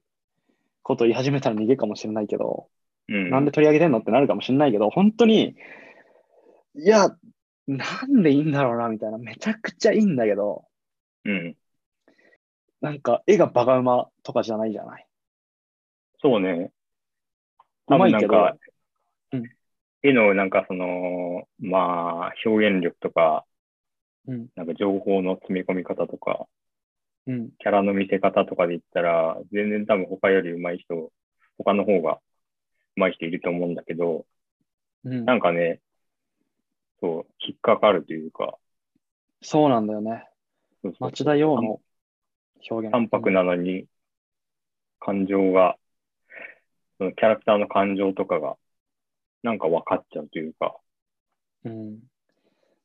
[0.83, 2.69] ことを言い始めたら逃げかもしれないけど、
[3.07, 3.29] うん。
[3.29, 5.55] なんで取り上げてんのってなるかもしれないけど、本当に、
[6.75, 7.15] いや、
[7.67, 9.17] なんでいいんだろうな、みたいな。
[9.17, 10.65] めちゃくちゃいいんだけど、
[11.23, 11.57] うん。
[12.81, 15.07] なんか絵がバカ馬とかじゃないじゃない？
[16.21, 16.71] そうね。
[17.87, 18.57] うまいけど多分なんか、
[19.33, 19.43] うん
[20.07, 23.43] 絵のなんかその、まあ、表現力とか、
[24.27, 24.49] うん。
[24.55, 26.45] なんか情報の詰め込み方とか、
[27.25, 27.49] うん。
[27.57, 31.11] キャラの見せ方とかで言ったら、全然多分他より上手い人、
[31.57, 32.19] 他の方が
[32.95, 34.27] 上手い人いると思うんだけど、
[35.05, 35.79] うんなんかね、
[37.01, 38.59] そう、引っかかるというか、
[39.41, 40.27] そうなんだよね。
[40.83, 41.81] そうそう町田洋の
[42.69, 42.91] 表現。
[42.91, 43.85] 淡白なのに、
[44.99, 45.77] 感情が、
[46.97, 48.55] そのキャラクターの感情とかが、
[49.43, 50.75] なんか分かっちゃうというか、
[51.65, 51.99] うん。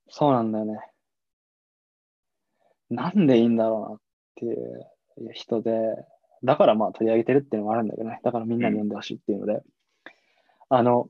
[0.09, 0.80] そうなんだよね。
[2.88, 4.00] なんでいいんだろうなっ
[4.35, 5.72] ていう人で、
[6.42, 8.20] だからまあ取り上げてるっていうのもあるんだけどね。
[8.24, 9.62] だからみんなに読んでほしいっていうので、
[10.68, 11.09] あの、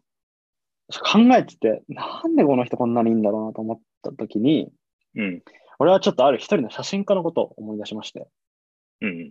[0.90, 4.70] 考えてて、なんでこの人こんなにいいんだろうなと思った時に、
[5.14, 5.42] うん、
[5.78, 8.26] 俺はちょっとある一人の写真家のことを思い出しまして、
[9.00, 9.30] うん、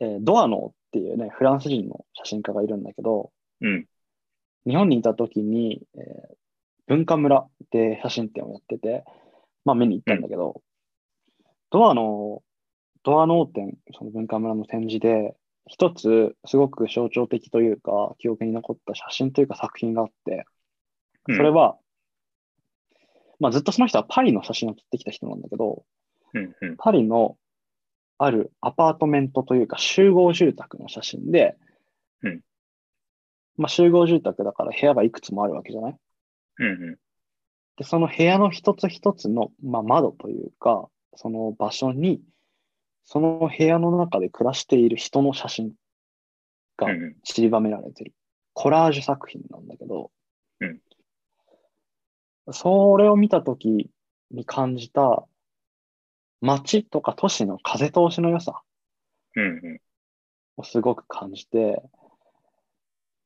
[0.00, 3.30] えードアノーっていうね、フランス人の写真家がいるんだけど、
[3.60, 3.86] うん、
[4.66, 6.40] 日本にいた時に、えー
[6.90, 9.04] 文化村で写真展をやってて、
[9.64, 10.60] まあ見に行ったんだけど、
[11.70, 12.42] ドアの、
[13.04, 15.36] ドアノー展、その文化村の展示で、
[15.68, 20.44] 一つすごく象徴的というか、記憶に残った写真というか作品があって、
[21.28, 21.36] うん。
[21.36, 21.78] それは、
[23.38, 25.84] まあずっとその人はパリの写真を撮ってきた人なんだけど、
[26.34, 27.36] うん、うん、パリの
[28.22, 31.56] あるアパートメントというか集合住宅の写真で、
[32.22, 32.40] うん。
[33.56, 35.96] まあ集合住宅だから部屋がいくつもあるわけじゃない？
[36.58, 36.96] うん、うん、
[37.78, 42.20] で、その部屋の一つ一つの、まあ、窓というか、その場所に、
[43.06, 45.72] その部屋の中で暮らしている人の写真
[46.76, 48.12] がうん、散りばめられてる。
[48.52, 50.10] コラージュ作品なんだけど、
[50.60, 50.78] うん。
[52.52, 53.90] それを見たとき
[54.30, 55.24] に感じた
[56.40, 58.62] 街とか都市の風通しの良さ
[60.56, 61.82] をすごく感じて、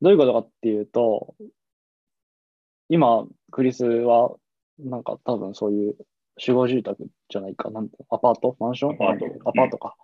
[0.01, 1.35] どういうことかっていうと、
[2.89, 4.35] 今、クリスは、
[4.79, 5.97] なんか多分そういう
[6.37, 8.57] 集合住宅じゃないか、なんてアパート？
[8.59, 8.95] マンション？
[8.95, 9.27] アパート。
[9.49, 9.97] アパートか、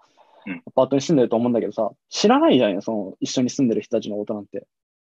[0.47, 0.63] うん。
[0.65, 4.67] アパートに住んでると思うんだけどさ、知らないじゃんよ、その一緒に住んでる人たちのことなんて。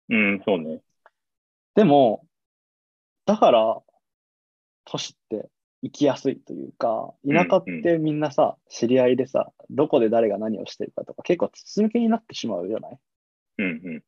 [0.10, 0.82] うん、そうね。
[1.76, 2.26] でも、
[3.26, 3.82] だから、
[4.86, 5.50] 都市って
[5.84, 12.98] 行きやすいというか、田舎ってみんなさ、知り合いでさ、どこで誰が何をしてるかとか、結構筒抜けになってしまうじゃない？
[13.60, 14.04] うん、うん、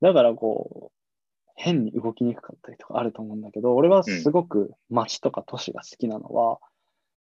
[0.00, 6.58] だからこう、変に動きにくかったりとかあると思うんだけど、俺はすごく街とか都市が好きなのは、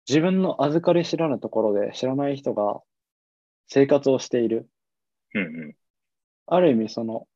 [0.07, 2.81] 自分の預かり知らぬところで知らない人が
[3.67, 4.69] 生活をしている。
[5.33, 5.75] うん、うん、
[6.45, 7.27] ある意味その、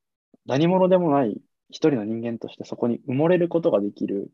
[0.45, 4.29] 何者でもない一人の人間としてそこに埋もれることができる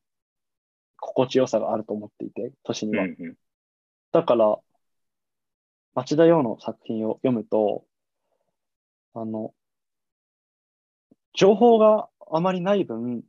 [1.06, 3.04] 心地よさがあると思っていて、都市には。
[3.04, 3.36] うん、うん、
[4.14, 4.58] だから、
[5.96, 7.86] 町田洋の作品を読むと、
[9.14, 9.54] あの、
[11.34, 13.24] 情報があまりない分、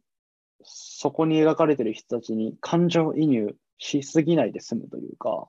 [0.62, 5.48] そこに描かれている人たちに感情移入しすぎないで済むというか、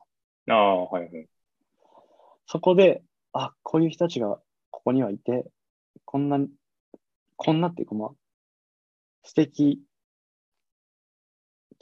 [0.50, 1.28] ああ、はい、はい。
[2.48, 4.40] そこで、あ、こういう人たちが
[4.72, 5.46] ここにはいて、
[6.06, 6.40] こんな、
[7.38, 8.10] こんなっていうかまあ、
[9.24, 9.82] 素敵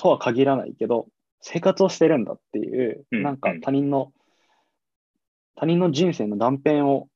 [0.03, 1.07] とは限らないけど、
[1.39, 3.61] 生活をしてるんだっていう、うんなんかうん。
[3.61, 4.11] 他人の、
[5.55, 7.07] 他人の人生の断片を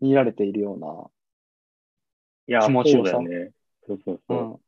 [0.00, 1.10] 見られているよう
[2.48, 3.50] いや、気持ちよさね。
[3.86, 4.60] そうそうな、そ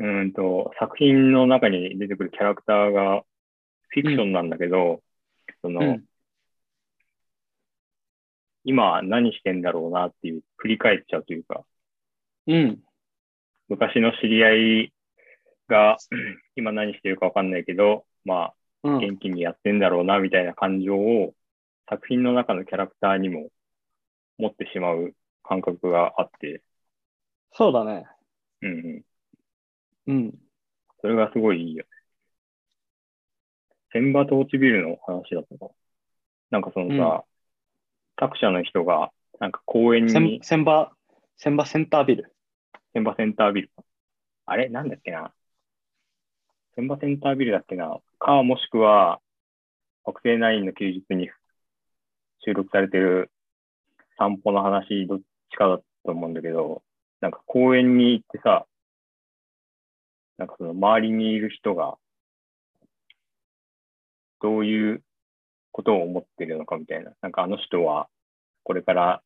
[0.00, 0.04] う。
[0.04, 0.06] う。
[0.06, 3.24] うんと、作品の中に出てくるキャラクターが
[3.88, 5.02] フィクションなんだけど、
[5.62, 6.04] その、うん。
[8.62, 11.64] 今何してんだろうなっていう、振り返っちゃうというか、
[12.46, 12.78] うん、
[13.68, 14.92] 昔の知り合い
[15.68, 15.96] が
[16.54, 21.34] 今何してるかわかんないけど、まあ、うん、元気にやってんだろうなみたいな感情を
[21.88, 23.48] 作品の中のキャラクターにも
[24.38, 26.62] 持ってしまう感覚があって、
[27.52, 28.06] そうだね。
[28.62, 29.04] うん
[30.06, 30.14] うん。
[30.14, 30.34] うん、
[31.00, 31.90] それがすごいいいよね。
[33.92, 35.72] 千葉トーチビルの話だったか。
[36.50, 37.24] なんかそのさ、
[38.20, 39.10] 作者の人が、
[39.40, 40.92] なんか公園千に、千葉、
[41.38, 42.34] 千葉センタービル。
[42.92, 43.70] 千葉センタービル。
[44.44, 44.68] あれ？
[44.68, 45.32] なんだっけな？
[46.76, 49.20] 千葉センタービルだっけなか、もしくは、
[50.04, 51.30] 北西ナインの休日に
[52.44, 53.30] 収録されてる
[54.18, 55.20] 散歩の話、どっ
[55.50, 56.82] ちかだと思うんだけど、
[57.20, 58.66] なんか公園に行ってさ、
[60.38, 61.98] なんかその周りにいる人が、
[64.40, 65.02] どういう
[65.72, 67.12] ことを思ってるのかみたいな。
[67.22, 68.08] なんかあの人は、
[68.64, 69.22] これから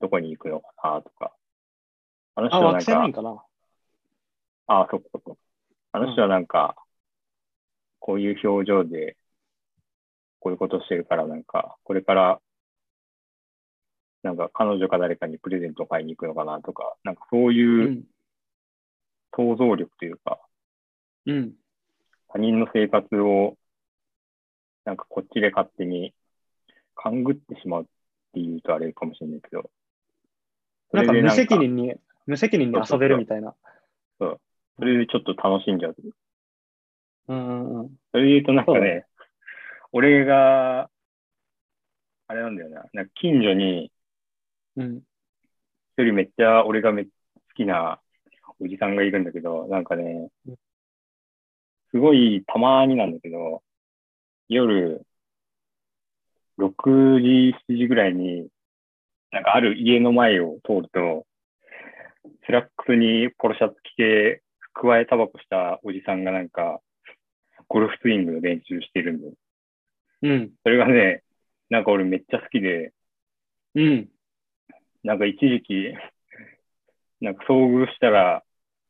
[0.00, 1.34] どこに行くのかなとか。
[2.36, 3.44] あの人あ、はなんか惑星ないん、かな
[4.66, 5.47] ああ、そっかそっか。
[5.92, 6.76] あの人はなんか、
[7.98, 9.16] こういう表情で
[10.40, 12.40] こういうことしてるから、なんか、これから、
[14.22, 17.52] なんか彼女か誰かにプレゼントを買いに行くのかなとか、なんかそうう。
[17.52, 18.04] いうん
[19.38, 20.40] 想像力というか、
[21.26, 21.52] うん。
[22.28, 23.56] 他人の生活を、
[24.84, 26.12] なんかこっちで勝手に
[26.96, 27.86] 勘ぐってしまうっ
[28.32, 29.70] ていうとあれかもしれないけど、
[30.90, 31.94] そなんか無責任に、
[32.26, 33.54] 無責任に遊べるみたいな。
[34.18, 34.40] そ
[34.84, 35.96] れでちょっと楽しんじゃう。
[37.28, 37.88] うんうんうん。
[38.12, 39.06] それで言うとなんかね、
[39.92, 40.90] 俺が、
[42.28, 43.90] あれなんだよな、なんか近所に
[44.76, 44.96] うん。
[45.96, 47.10] 一人めっちゃ俺がめっ好
[47.56, 48.00] きな
[48.60, 50.56] おじさんがいるんだけど、なんかねうん、
[51.90, 53.62] すごいたまになんだけど、
[54.48, 55.04] 夜、
[56.58, 58.48] 6時、7時ぐらいに、
[59.32, 61.26] なんかある家の前を通ると、
[62.46, 64.42] スラックスにポロシャツ着て、
[64.80, 66.80] 咥えタバコしたおじさんがなんか、
[67.66, 69.32] ゴルフスイングの練習してるんだよ。
[70.22, 70.50] うん。
[70.62, 71.22] それがね、
[71.68, 72.92] なんか俺めっちゃ好きで、
[73.74, 74.08] うん。
[75.02, 75.94] なんか一時期、
[77.20, 78.44] なんか遭遇したら、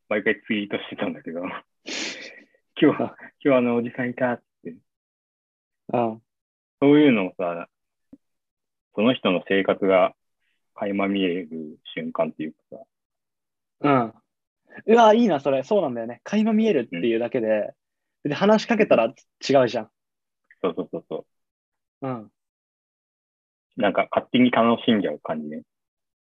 [0.09, 3.15] 毎回ツイートしてたんだけど、今日、
[3.45, 4.75] 今日あのおじさんいたって、
[5.93, 6.17] あ
[6.81, 7.69] そういうのをさ、
[8.95, 10.15] その人の生活が
[10.75, 12.77] 垣間見える瞬間っていうかさ、
[13.81, 14.15] うん。
[14.87, 15.63] うわ、いいな、それ。
[15.65, 16.21] そうなんだよね。
[16.25, 17.73] 垣間見えるっていうだけで、
[18.25, 19.07] で話しかけたら
[19.49, 19.91] 違うじゃん。
[20.63, 21.27] そうそうそうそ
[22.01, 22.33] うん。
[23.79, 23.81] う。
[23.81, 25.63] なんか勝手に楽しんじゃう感じね。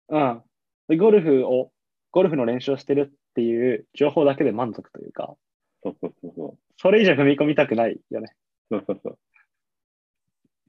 [0.10, 0.44] うん。
[0.88, 1.72] でゴルフを、
[2.12, 5.36] ゴルフの練習をしてるっていう情報だけで満足というか、
[5.84, 6.60] そうそうそうそう。
[6.78, 8.34] それ以上踏み込みたくないよね。
[8.72, 9.20] そうそうそう。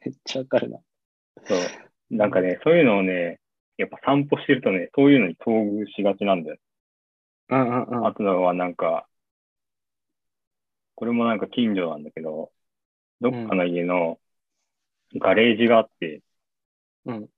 [0.04, 0.78] めっちゃわかるな。
[1.46, 1.58] そう。
[2.10, 3.40] なんかね、そういうのをね、
[3.76, 6.58] やっぱ散歩してるとね、そういうのに遭遇しがちなんだよ。
[7.50, 8.06] うんうんうん。
[8.06, 9.06] あとのはなんか、
[10.94, 12.52] これもなんか近所なんだけど、
[13.20, 14.20] どっかの家の
[15.20, 16.22] ガレージがあって、
[17.04, 17.28] うん。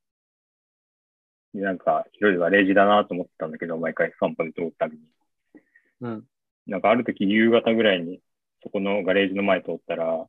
[1.55, 5.05] でなんか広いガレージだなと思ってたんだけど、毎回散歩で通るたびに。
[6.01, 6.27] うん。
[6.67, 8.21] なんかある時夕方ぐらいに
[8.63, 10.29] そこのガレージの前通ったら、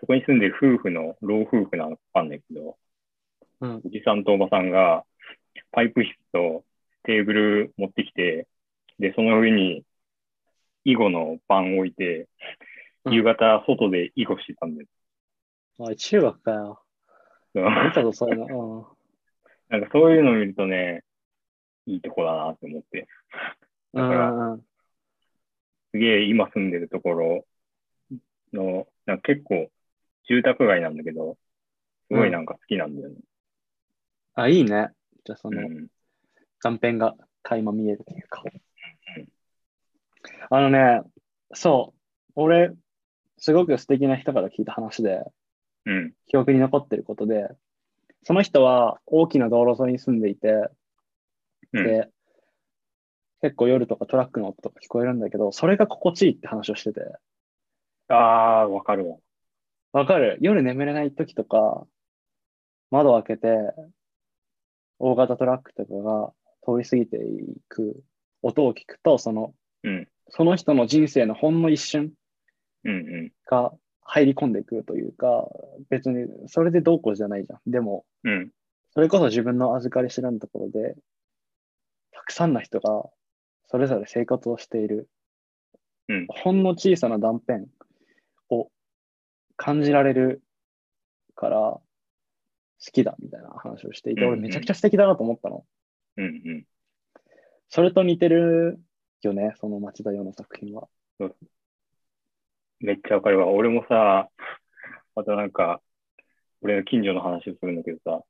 [0.00, 2.78] そこに住んでる夫婦の老夫婦なのかわかんないけど、
[3.60, 3.82] うん。
[3.84, 5.04] おじさんとおばさんが
[5.72, 6.64] パイプ室と
[7.04, 8.46] テーブル持ってきて、
[9.00, 9.82] で、その上に
[10.84, 12.26] 囲碁の盤を置いて、うん
[13.14, 14.86] 夕方外で囲碁してたんだよ。
[15.78, 16.82] おい、中学かよ。
[17.54, 17.62] 見
[17.94, 18.94] たぞ、そういうの。
[19.70, 21.02] なんかそういうのを見るとね、
[21.86, 23.08] いいとこだなって思って。
[23.94, 24.06] うん。
[24.06, 24.66] うだからんうん
[25.92, 27.46] すげえ今住んでるところ
[28.52, 29.70] の、なんか結構
[30.28, 31.38] 住宅街なんだけど、
[32.08, 33.16] すごいなんか好きなんだよね。
[34.34, 34.90] あ、いいね。
[35.24, 35.88] じゃあ、その、うん。
[36.62, 38.44] 断片が垣間見えるというか。
[40.50, 41.02] あのね、
[41.54, 42.00] そう、
[42.34, 42.72] 俺、
[43.38, 45.22] すごく素敵な人から聞いた話で、
[45.86, 46.12] うん。
[46.26, 47.48] 記憶に残ってることで、
[48.24, 50.68] その人は大きな道路沿いに住んでいて、
[51.72, 51.84] うん。
[51.84, 52.08] で、
[53.42, 57.00] 結構夜とかトラックの音とか聞こえるんだけど、それが心地いいって話をしてて、
[58.08, 58.14] あ
[58.62, 59.18] あ、わかるわ。
[59.92, 61.86] わかる夜眠れない時とか、
[62.90, 63.56] 窓を開けて、
[64.98, 66.32] 大型トラックとかが
[66.64, 68.02] 通り過ぎていく
[68.42, 70.08] 音を聞くと、その、うん。
[70.30, 72.12] その人の人生のほんの一瞬。
[73.46, 73.72] が
[74.02, 75.46] 入り込んでくるというか、
[75.90, 77.70] 別にそれでどうこうじゃないじゃん。
[77.70, 78.50] でも、うん。
[78.92, 80.96] それこそ自分の預かり知らぬところで、
[82.12, 83.04] たくさんの人が
[83.66, 85.08] それぞれ生活をしている、
[86.08, 87.60] うんほんの小さな断片
[88.48, 88.68] を
[89.56, 90.42] 感じられる
[91.36, 91.82] から好
[92.92, 95.64] きだみたいな話をしていて、うんうん俺めちゃくちゃ素敵だなと思ったの。
[96.16, 96.64] うんうん。
[97.68, 98.80] それと似てる
[99.26, 100.88] よね、その町田洋の作品は。
[102.80, 103.46] めっちゃわかるわ。
[103.48, 104.28] 俺もさ、
[105.14, 105.82] またなんか、
[106.62, 108.24] 俺の近所の話をするんだけどさ、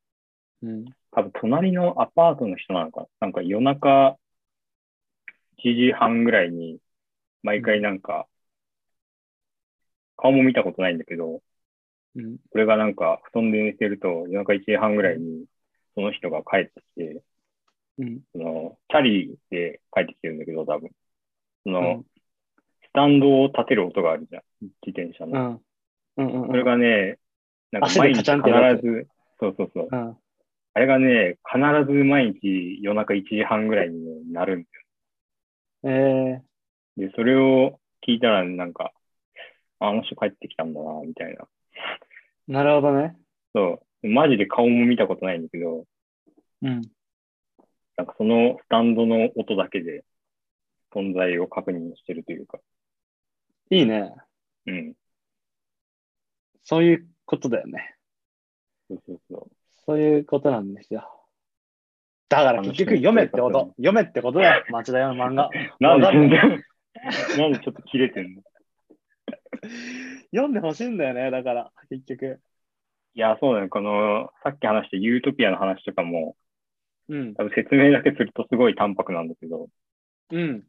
[0.63, 0.85] うん。
[1.13, 4.17] 多分隣のアパートの人なのかななんか夜中
[5.59, 6.79] 1時半ぐらいに、
[7.43, 8.27] 毎回なんか、
[10.17, 11.43] 顔も見たことないんだけど、
[12.17, 12.39] うん。
[12.53, 15.47] 俺がなんか布団で寝てると夜中1時半ぐらいに
[15.95, 17.23] その人が帰ってきて、
[17.99, 18.21] うん。
[18.33, 20.91] その、チャリで帰ってきてるんだけど、多分。
[21.65, 22.07] その、うん
[22.91, 24.43] スタンドを立てる音があるじゃん。
[24.85, 25.41] 自転車うの。
[25.41, 25.61] ん。
[26.17, 26.43] うん。
[26.43, 26.49] うん。
[26.49, 27.19] それがね、
[27.71, 28.33] なんか毎日必
[28.83, 29.07] ず、
[29.39, 29.89] そうそうそう。
[29.93, 30.17] うん。
[30.75, 34.67] あれがね、必ず毎日夜中1時半ぐらいにねなるん
[35.85, 36.43] え
[36.97, 38.93] で、それを聞いたら、なんか、
[39.79, 41.45] ああの人帰ってきたんだな、みたいな。
[42.49, 43.17] ー、なるほどね。
[43.55, 44.09] そう。
[44.09, 45.87] マジで顔も見たことないんだけど、
[46.63, 46.83] うん。
[48.01, 50.05] なんかそのスタンドの音だけで
[50.95, 52.59] 存在を確認してるというか。
[53.69, 54.15] いいね。
[54.67, 54.95] うん。
[56.65, 57.95] そういうことだよね。
[58.89, 59.51] そうそうそう。
[59.85, 61.07] そういうことなんですよ。
[62.31, 63.75] だから結局読めってこと。
[63.77, 65.51] 読めってことだよ、 町田屋の漫画。
[65.79, 66.39] なんで
[67.37, 68.43] なんでちょっと切れてんの？
[70.33, 72.41] 読んでほしいんだよね、だから、結局。
[73.13, 73.69] いや、そうだね。
[73.69, 76.37] この、さっき話したユートピアの話とかも、
[77.11, 77.35] うん。
[77.35, 79.69] 多分説明だけするとすごい淡白なんだけど、
[80.31, 80.63] うん。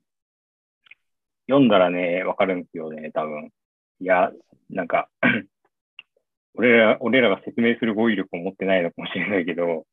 [1.48, 3.52] 読んだらね、わかるんですよね、多分。
[4.00, 4.32] いや、
[4.70, 5.10] なんか、
[6.56, 9.86] 俺ら、俺らが説明する語彙力を持ってないのかもしれないけど、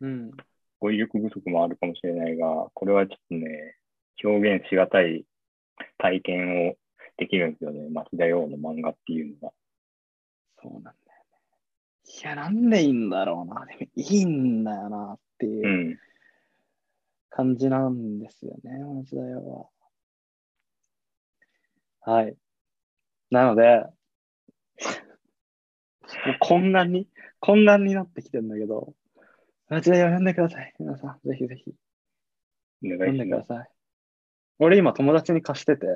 [0.00, 0.30] うん。
[0.78, 3.76] 語彙力不足もあるかもしれないが、これはちょっとね、
[4.22, 5.24] 表現しがたい
[5.98, 6.74] 体験を
[7.16, 7.88] できるんですよね。
[7.90, 9.54] 町田洋の漫画っていうのが。
[10.62, 10.94] そうなん
[12.22, 13.66] や、なんでいいんだろうな。
[13.66, 15.98] でもいいんだよなっていううん
[17.34, 19.66] 感じなんですよね、町田屋は。
[22.00, 22.36] はい。
[23.30, 23.86] なので、
[26.26, 27.08] もう懇願に、
[27.40, 28.94] 懇願になってきてるんだけど、
[29.68, 30.74] 町田屋読んでください。
[30.78, 31.72] 皆さん、ぜひぜひ
[32.84, 33.24] お読んで。
[33.24, 33.68] ください。
[34.58, 35.86] 俺今友達に貸してて、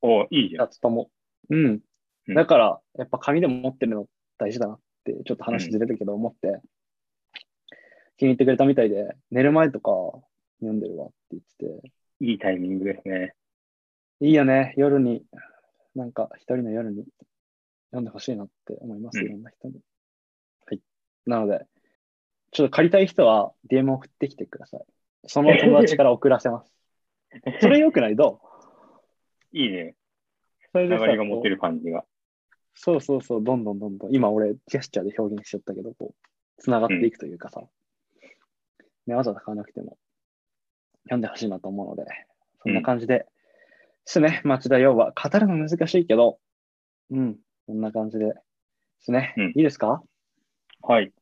[0.00, 0.62] おいいじゃん。
[0.62, 1.10] やつとも。
[1.50, 1.66] うん。
[1.66, 4.06] うんだから、やっぱ紙でも持ってるの
[4.38, 6.60] 大事だなって、ちょっと話ずれるけど思って、
[8.16, 9.90] 気に入ってくれたみたいで、寝る前とか
[10.60, 11.42] 読んでるわって言っ
[11.80, 13.34] てて、いいタイミングですね。
[14.20, 15.24] いいよね、夜に、
[15.94, 17.04] なんか一人の夜に
[17.90, 19.80] 読んでほしいなって思います、うんいろんな人に。
[20.66, 20.80] はい。
[21.26, 21.66] なので、
[22.52, 24.84] ちょっと借りたい人は DM 送ってきてください。
[25.26, 26.72] その友達から送らせます。
[27.60, 28.16] それよくない？
[28.16, 28.40] ど
[29.52, 29.56] う？
[29.56, 29.96] いいね。
[30.72, 32.04] それでさ流れが持ってる感じが。
[32.74, 37.62] そうそうそう、どんどんどんどん、今俺、ジェスチャーで表現しちゃったけど、こう、つながっていくというかさ、
[39.06, 39.96] ね、わざわざ買わなくても、
[41.04, 42.04] 読んでほしいなと思うので、
[42.62, 43.26] そんな感じで、で
[44.06, 44.78] すね、町田。
[44.78, 46.38] 洋は、語るの難しいけど、
[47.10, 48.32] うん、こんな感じで、で
[49.00, 49.46] すね、うん。
[49.48, 50.02] いいですか？
[50.82, 51.12] はい。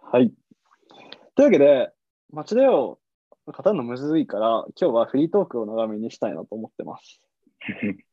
[0.00, 0.32] はい。
[1.34, 1.90] というわけで、
[2.30, 2.98] 町田洋、
[3.46, 7.20] 語るのむずいから、今日はフリートークを長めにしたいなと思ってます。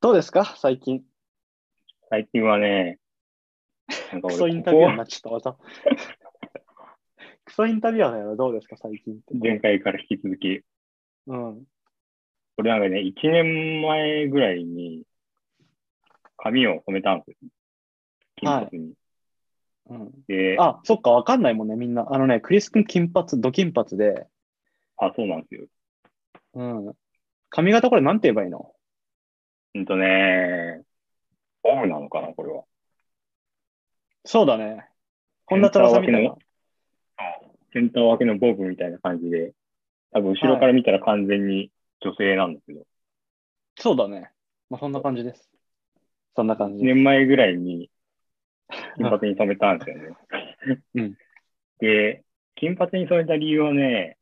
[0.00, 0.56] どうですか？
[0.56, 1.04] 最近。
[2.12, 2.98] 最近はね、
[4.12, 5.56] なんかクソインタビュアーになっちゃった、また。
[7.46, 9.34] クソインタビュアーだよ、 どうですか、最近って。
[9.40, 10.60] 前回から引き続き、
[11.26, 11.64] うん。
[12.58, 15.04] これなんかね、1年前ぐらいに
[16.36, 17.50] 髪を染めたんですよ。
[18.36, 18.92] 金髪に。
[19.86, 22.06] うん、で、あ、そっか、わかんないもんね、みんな。
[22.10, 24.26] あのね、クリス君金髪、ド金髪で、
[24.98, 25.66] あ、そうなんですよ。
[26.56, 26.92] うん。
[27.48, 28.74] 髪型これなんて言えばいいの？
[29.76, 30.82] うんとね、
[31.64, 32.64] オフなのかな、これは。
[34.24, 34.88] そうだね。
[35.46, 36.36] 本田翼みたいな。
[37.72, 39.52] センター分けのボブみたいな感じで、
[40.12, 42.86] 多分後ろから見たら完全に女性なんですけど、
[43.78, 44.30] そうだね。
[44.68, 45.50] まあ、そんな感じです。
[46.36, 46.94] そんな感1じです。
[46.94, 47.90] 年前ぐらいに
[48.96, 50.16] 金髪に染めたんですよね。
[50.94, 51.16] うん
[51.78, 52.22] で、
[52.54, 54.16] 金髪に染めた理由はね、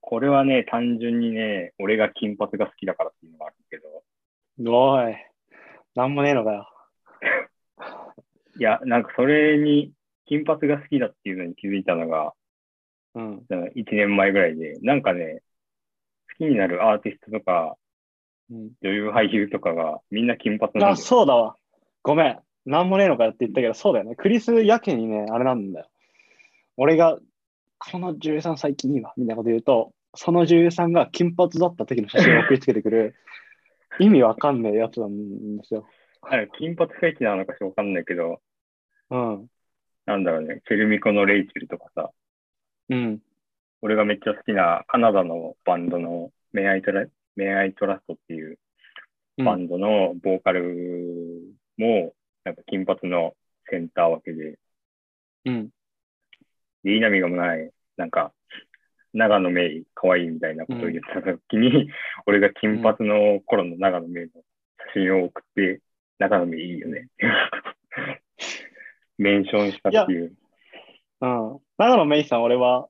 [0.00, 4.02] これはね、単純にね、俺が金髪が好きだからっていうのがあるけど、
[4.72, 5.14] おい。
[5.98, 6.70] なんもねえのかよ。
[8.56, 9.92] いや、なんかそれに、
[10.26, 12.34] 金髪が好きだっていうのに気づいたのが、
[13.16, 13.46] うん。
[13.48, 15.42] 1年前ぐらいで、なんかね、
[16.38, 17.76] 好きになるアーティストとか、
[18.48, 21.18] うん、女優俳優とかがみんな金髪なんあ、ですよ。
[21.18, 21.56] そうだわ。
[22.04, 22.38] ごめん。
[22.64, 24.14] なんもねえのかよって言ったけど、そうだよね。
[24.14, 25.88] クリスやけにね、あれなんだよ。
[26.76, 27.18] 俺が、
[27.78, 33.16] この女優さん最近いいわ、みたいなこと言うと、その女優さんが金髪だった時の写真を送りつけてくる、
[33.98, 35.86] 意味わかんないやつなんですよ。
[36.22, 38.40] あれ金髪フェチなのかしらわかんないけど、
[39.10, 39.48] うん。
[40.06, 42.10] なんだろうね、チェルミコのレイチェルとかさ、
[42.90, 43.20] うん。
[43.82, 48.58] 俺がめっちゃ好きなカナダのバンドのメアイトラメアイトラストっていう
[49.38, 52.12] うんバンドのボーカルも、
[52.44, 53.34] なんか金髪の
[53.70, 54.58] センター分けで、
[55.44, 55.70] うん。
[56.82, 58.32] で、いい波がもない、なんか、
[59.14, 61.88] 長野メイ、可愛いみたいなことを言った時に、
[62.26, 64.30] 俺が金髪の頃の長野メイの
[64.92, 65.80] 写真を送って、
[66.18, 67.08] 長野メイいいよね。
[69.18, 70.36] メンションしたっていう。
[71.20, 71.58] うん。
[71.78, 72.88] 長野メイさん、俺は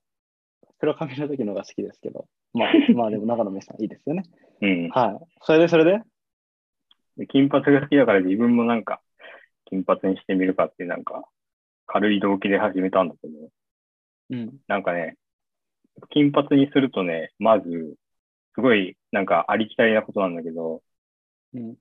[0.78, 4.24] 黒髪の時のが好きですけど、まあ、 まあでも長野メイさんいいですよね。
[4.60, 4.88] うん。
[4.90, 5.34] はい。
[5.42, 6.00] それで、それで？
[7.16, 9.00] で金髪が好きだから自分もなんか、
[9.66, 11.28] 金髪にしてみるかってなんか、
[11.86, 13.50] 軽い動機で始めたんだけど、
[14.30, 14.58] うん。
[14.68, 15.16] なんかね、
[16.11, 17.96] 金髪にするとね、まず、
[18.55, 20.82] すごい、なんかありきたりなことなんだけど、
[21.55, 21.76] うん。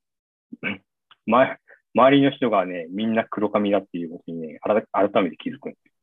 [1.25, 1.57] ま、
[1.93, 5.93] 周りの人がね、みんな黒髪だっていうことにね、改改めて気づくんですよ。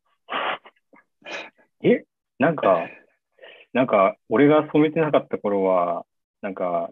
[1.83, 2.05] え？
[2.39, 2.89] なんか、
[3.73, 6.05] なんか、俺が染めてなかった頃は、
[6.43, 6.91] なんか、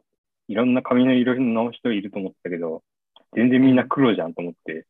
[0.49, 2.83] いろんな髪の色の人いると思ったけど、
[3.35, 4.87] 全然みんな黒じゃんと思って、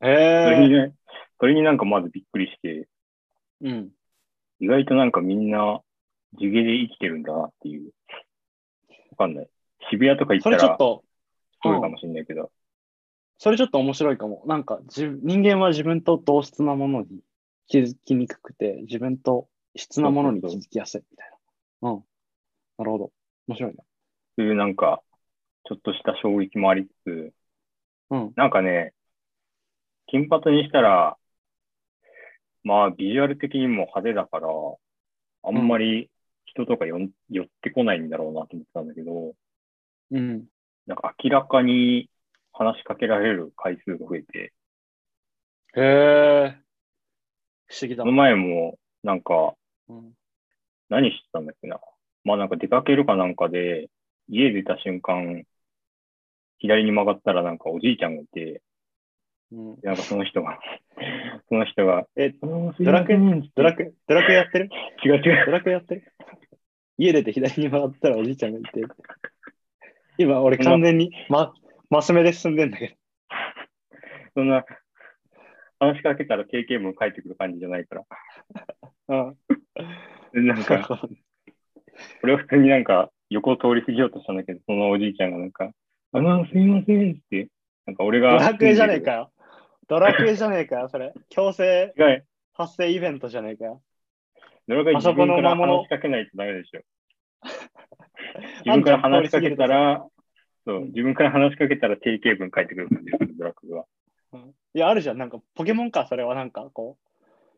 [0.00, 0.68] それへえ。
[0.68, 0.94] にね、
[1.38, 2.88] それになんかまずびっくりして、
[3.60, 3.90] うん。
[4.60, 5.80] 意外となんかみんな
[6.34, 7.92] 地毛で生きてるんだなっていう。
[9.10, 9.48] わかんない。
[9.90, 11.04] 渋谷とか行っそたられちょっと、
[11.62, 12.50] そうかもしれないけど、
[13.38, 14.42] それちょっと面白いかも。
[14.46, 17.22] なんか自分、人間は自分と同質なものに
[17.66, 21.30] 気づきにくくて、自分と質なものに気づきやすいみたい
[21.80, 21.90] な。
[21.92, 22.04] うん。
[22.78, 23.12] なるほど。
[23.48, 23.78] 面白いね。
[24.36, 25.02] そういうなんか、
[25.64, 27.32] ちょっとした衝撃もありつつ、
[28.10, 28.32] うん。
[28.36, 28.92] なんかね、
[30.06, 31.16] 金髪にしたら、
[32.62, 34.48] まあ、ビジュアル的にも派手だから、
[35.42, 36.10] あんまり
[36.44, 39.34] 人とかよん寄ってこないんだろうなと思ってたんだけど、
[40.10, 40.46] うん。
[40.86, 42.10] なんか明らかに
[42.52, 44.52] 話しかけられる回数が増えて、
[45.76, 46.58] へえ。
[47.68, 48.12] 不思議だその。
[48.12, 49.54] 前も、なんか、
[49.88, 50.12] うん。
[50.88, 51.80] 何してたんだっけな。
[52.24, 53.88] まあなんか出かけるかなんかで、
[54.28, 55.44] 家出た瞬間、
[56.58, 58.62] 左に曲がったらなんかおじいちゃんがいて、
[59.52, 60.58] うん、なんかその人が、
[61.48, 63.16] その人が、え、ドラクエ
[63.54, 64.70] ドラクエ、ドラクエやってる？
[65.04, 65.46] 違う違う。
[65.46, 66.12] ドラクエやってる？
[66.98, 68.82] 家出て左に曲がったらおじいちゃんがいて。
[70.18, 71.54] 今、俺完全に、ま、
[71.88, 72.94] マス目で進んでんだけど。
[74.36, 74.64] そんな、
[75.80, 78.04] 話しかけたら経験文返ってくる感じじゃないから。
[79.08, 79.36] うん。
[80.32, 81.00] でなんか、
[82.22, 85.72] 俺は普通になんか横を通り過ぎようとしたんだけど、そのおじいちゃんがなんか、
[86.12, 87.48] あの、すいませんって、
[87.86, 88.34] なんか俺ドが。
[88.34, 89.32] ラクエじゃねえかよ。
[89.90, 91.12] ドラクエじゃねえかよ、それ。
[91.30, 91.92] 強制。
[92.52, 93.82] 発生イベントじゃねえかよ。
[94.68, 96.80] ドラクエ自分から話しかけないとダメでしょ。
[98.64, 100.06] 自分から話しかけたら、
[100.64, 103.84] そう、自分から話しかけたら定型文返ってくる感じです、ドラクエは。
[104.34, 105.18] うんいや、あるじゃん。
[105.18, 106.96] なんか、ポケモンか、それはなんか、こ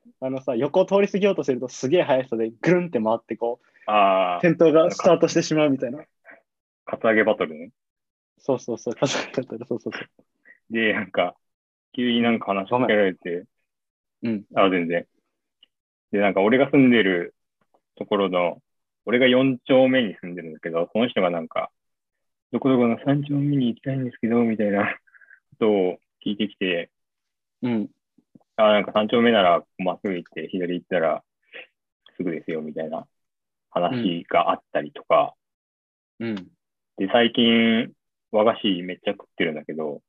[0.07, 6.03] う、あのさ、横を通り過ぎようとすると、すげえ速さでぐるんって回って、こう、ああ、戦闘がスタートしてしまうみたいな。
[6.87, 7.73] カツアゲバトルね。
[8.39, 9.93] そうそうそう、数え方そうそうそう。
[10.71, 11.37] で、なんか、
[11.95, 13.45] 急になんか話しかけられて、
[14.23, 14.45] うん。
[14.55, 15.07] あ、全然。
[16.13, 17.35] で、なんか俺が住んでる
[17.97, 18.63] ところの、
[19.05, 21.71] 俺が4丁目に住んでるんだけど、その人がなんか、
[22.53, 26.91] どこどこの3丁目に行きたいんですけど、みたいなことを聞いてきて、
[27.63, 27.89] うん。
[28.57, 31.25] あ、なんか3丁目ならまっすぐ行って、左行ったら
[32.17, 33.07] すぐですよ、みたいな
[33.71, 35.35] 話があったりとか、
[36.21, 36.35] うん。
[36.99, 37.93] で、最近、
[38.31, 40.03] 和菓子めっちゃ食ってるんだけど、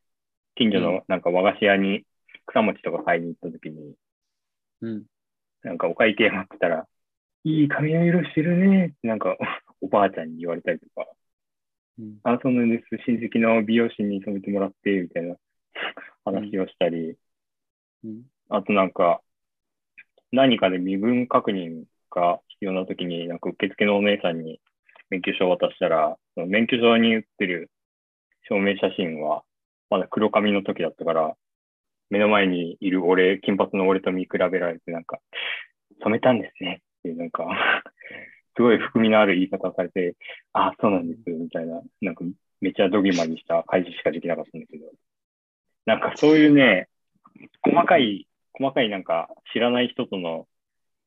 [0.56, 2.06] 近所うんのなんか和菓子屋に
[2.48, 3.96] 草餅とか買いに行った時に、
[4.82, 5.06] うん。
[5.64, 6.88] なんかお会計待ってたら、
[7.44, 9.38] いい髪の色してるねってなんか
[9.82, 11.08] おばあちゃんに言われたりとか、
[12.00, 12.20] うん。
[12.24, 12.86] あ、そうなんです。
[13.06, 15.36] 親戚の美容師に染めてもらって、みたいな
[16.26, 17.18] 話をしたり、
[18.04, 18.24] うん。
[18.50, 19.22] あとなんか、
[20.32, 24.60] 何かで身分確認が必要な時に、なんか受付のお姉さんに
[25.10, 27.72] 免許証を渡したら、その免許証に写ってる
[28.50, 29.44] 証明写真は、
[29.90, 31.36] まだ黒髪の時だったから、
[32.10, 35.20] 目の前にいる俺、金髪の俺と見比べられて、なんか、
[36.02, 37.48] 染めたんですねっていう、なんか、
[38.56, 40.16] すごい含みのある言い方をされて、
[40.54, 42.24] あ、そうなんです、みたいな、なんか、
[42.62, 44.86] めっちゃドギマにした返ししかできなかったんだけど、
[45.86, 46.88] なんかそういうね、
[47.62, 50.48] 細かい、細かいなんか知らない人との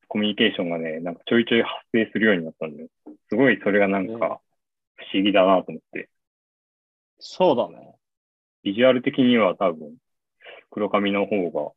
[0.09, 2.89] コミュニケーションがね、なんかちょいちょい発生するようになったんだよ。
[3.29, 4.41] すごいそれがなんか
[4.97, 6.11] 不思議だなと思って。
[7.19, 7.95] そうだね。
[8.67, 9.95] ビジュアル的には多分
[10.73, 11.71] 黒髪の方が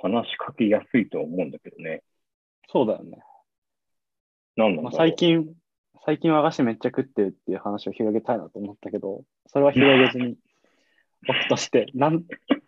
[0.00, 2.04] 話しかけやすいとは思うんだけどね。
[2.68, 3.18] そうだよね。
[4.56, 4.96] まあ、なんなんだろう。
[4.96, 5.52] 最近、
[6.06, 10.36] 最近和菓子めっちゃ食ってるっていう話を広げたいなと思ったけど、それは広げずに
[11.28, 12.24] 置くとして、なん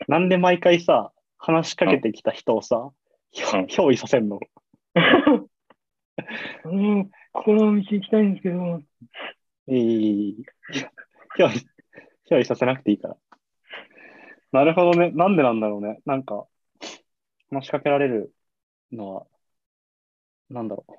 [0.08, 2.90] なんで毎回さ、話しかけてきた人をさ、
[3.32, 4.40] 憑依させんの？
[6.64, 8.82] うん、ここの道行きたいんですけど、
[9.68, 10.44] いいいい
[12.30, 13.16] いい憑依、憑依させなくていいから。
[14.52, 15.10] なるほどね。
[15.12, 16.00] なんでなんだろうね。
[16.06, 16.46] なんか、
[17.50, 18.32] 話しかけられる
[18.92, 19.26] のは、
[20.48, 20.92] なんだろう。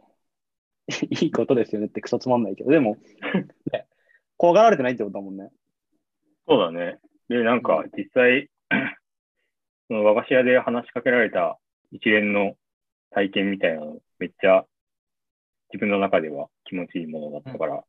[1.23, 2.97] いいことですよねってクソつまんないけど、でも、
[3.71, 3.87] ね、
[4.37, 5.49] 怖がられてないってことだもんね。
[6.47, 6.99] そうだね。
[7.29, 8.49] で、なんか実際、
[9.87, 11.59] その和菓子屋で話しかけられた
[11.91, 12.55] 一連の
[13.11, 14.65] 体験みたいなの、めっちゃ
[15.73, 17.83] 自分の中では気持ちいいものだったから、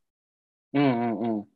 [0.75, 1.49] うんうんうん。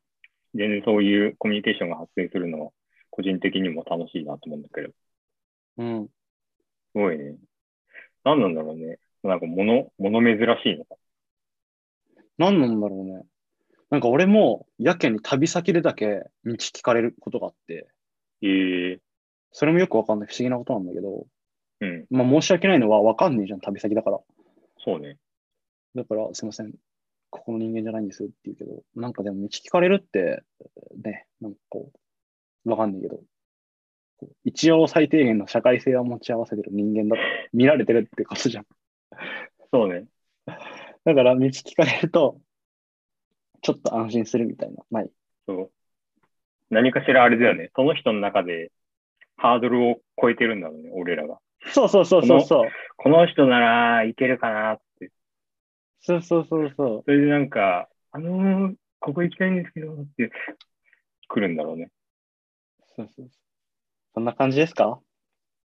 [0.57, 2.71] 全然そういうコミュニケーションが発生するのは、
[3.11, 4.95] 個人的にも楽しいなと思うんだけど、す
[5.79, 6.09] うん。
[6.95, 7.37] ごいね。
[8.25, 8.99] 何なんだろうね。
[9.23, 10.97] なんか物、物珍しいのか。
[12.39, 13.25] 何なんだろうね。
[13.91, 17.89] なんか俺もやけに旅先でだけ道聞かれることがあって、
[18.43, 19.01] ええ
[19.53, 21.27] それもよくわかんない不思議なことなんだけど、
[21.81, 24.19] うん、まあ申し訳ないのはわかんねえじゃん、旅先だから。
[24.85, 25.17] そうね。
[25.95, 26.73] だからすいません、
[27.31, 30.43] ここの人間じゃないんですって言うけど、なんかでも道聞かれるって、
[31.03, 31.91] ね、なんかこ
[32.65, 33.21] う、わかんないけど、
[34.45, 37.23] 一応最低限の社会性を持ち合わせてる人間だと
[37.53, 38.67] 見られてるってことじゃん。
[39.73, 40.07] そうね。
[41.05, 42.41] だから道聞かれると、
[43.63, 45.11] ちょっと安心するみたいな、ない。
[45.47, 45.71] そう。
[46.71, 47.71] 何かしらあれだよね。
[47.77, 48.73] その人の中で
[49.37, 51.39] ハードルを超えてるんだろうね、俺らが。
[51.73, 52.71] そうそうそうそうそう。
[52.97, 54.86] この人ならいけるかなって。
[56.07, 57.03] そうそうそうそう。
[57.05, 60.31] それでなんか、あのー、ここ行きたいんですけど、って
[61.27, 61.91] 来るんだろうね。
[62.97, 63.31] そうそうそう。
[64.15, 65.01] そんな感じですか？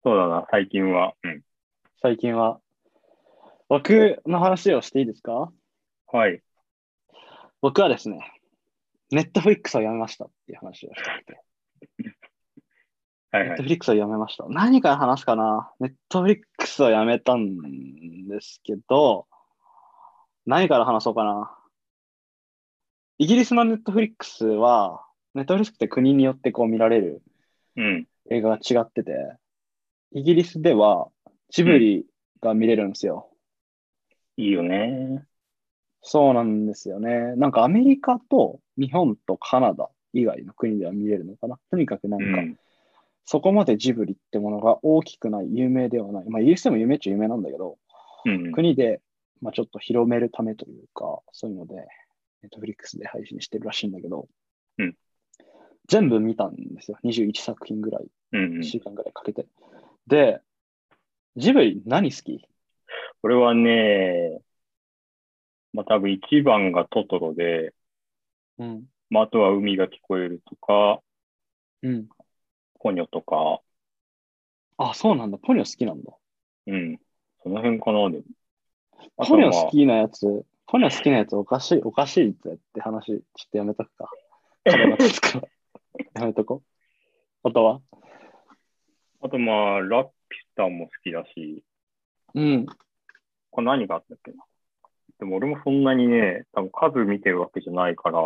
[0.02, 1.12] そうだな、最近は。
[1.22, 1.42] うん。
[2.00, 2.60] 最近は。
[3.68, 5.52] 僕の話をしていいですか？
[6.06, 6.42] はい。
[7.60, 8.18] 僕はですね、
[9.10, 11.42] ネットフリックスをやめましたっていう話をしたくて。
[13.32, 13.48] はいはい。
[13.50, 14.46] ネットフリックスをやめました。
[14.48, 15.70] 何から話すかな？
[15.78, 19.26] ネットフリックスをやめたんですけど、
[20.46, 21.56] 何から話そうかな
[23.18, 27.22] イギリスのネットフリックスは、ネットフリックスって国によってこう見られる
[27.76, 28.06] うん。
[28.30, 29.12] 映画が違ってて、
[30.12, 31.08] イギリスでは
[31.50, 32.06] ジブリ
[32.40, 33.30] が見れるんですよ。
[34.36, 35.24] いいよね。
[36.02, 37.34] そうなんですよね。
[37.36, 41.58] なんかアメリカと日本とカナダ以外の国では見れるのかな。
[41.70, 42.58] とにかくなんか、うん。
[43.24, 46.28] そこまでジブリってものが大きくない、有名ではない。
[46.28, 47.78] まあ、イギリスでも有名っちゃ有名なんだけど、
[48.24, 48.52] うん。
[48.52, 49.00] 国で、
[49.42, 51.82] まあ、ちょっと広めるためというか、そういうので、ネ
[52.46, 54.28] ットフリックスで配信してるらしいんだけど、
[54.78, 54.96] うん
[55.88, 56.98] 全部見たんですよ。
[57.02, 58.62] 21作品ぐらい、うん1。
[58.62, 59.46] 週間ぐらいかけて。
[60.06, 60.40] で、
[61.36, 62.46] ジブリ何好き？
[63.20, 64.40] これはね、
[65.72, 67.74] まあ多分一番がトトロで、
[68.58, 68.84] うん。
[69.10, 71.02] まああとは海が聞こえるとか、
[71.82, 72.08] うん。
[72.78, 73.60] ポニョとか、
[74.76, 75.38] あ、そうなんだ。
[75.38, 76.12] ポニョ好きなんだ。
[76.68, 77.00] うん。
[77.42, 78.24] その辺かな、でも。
[79.16, 84.10] ポニョは好きなやつ、ポニョ好きなやつおかしい、おかしいってって話、ちょっとやめとくか。
[84.64, 86.62] やめとこ
[87.44, 87.48] う。
[87.48, 87.80] あとは？
[89.20, 90.12] あとまあ、ラピュ
[90.56, 91.62] タも好きだし、
[92.34, 92.66] うん。
[93.50, 94.44] これ何があったっけな？
[95.18, 98.18] でも俺もそんなにね、多分数見てるわけじゃないから、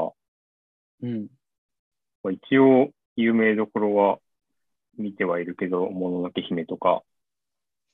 [1.03, 1.27] うん。
[2.22, 4.18] まあ、一応有名どころは
[4.97, 7.03] 見てはいるけど、もののけ姫とか、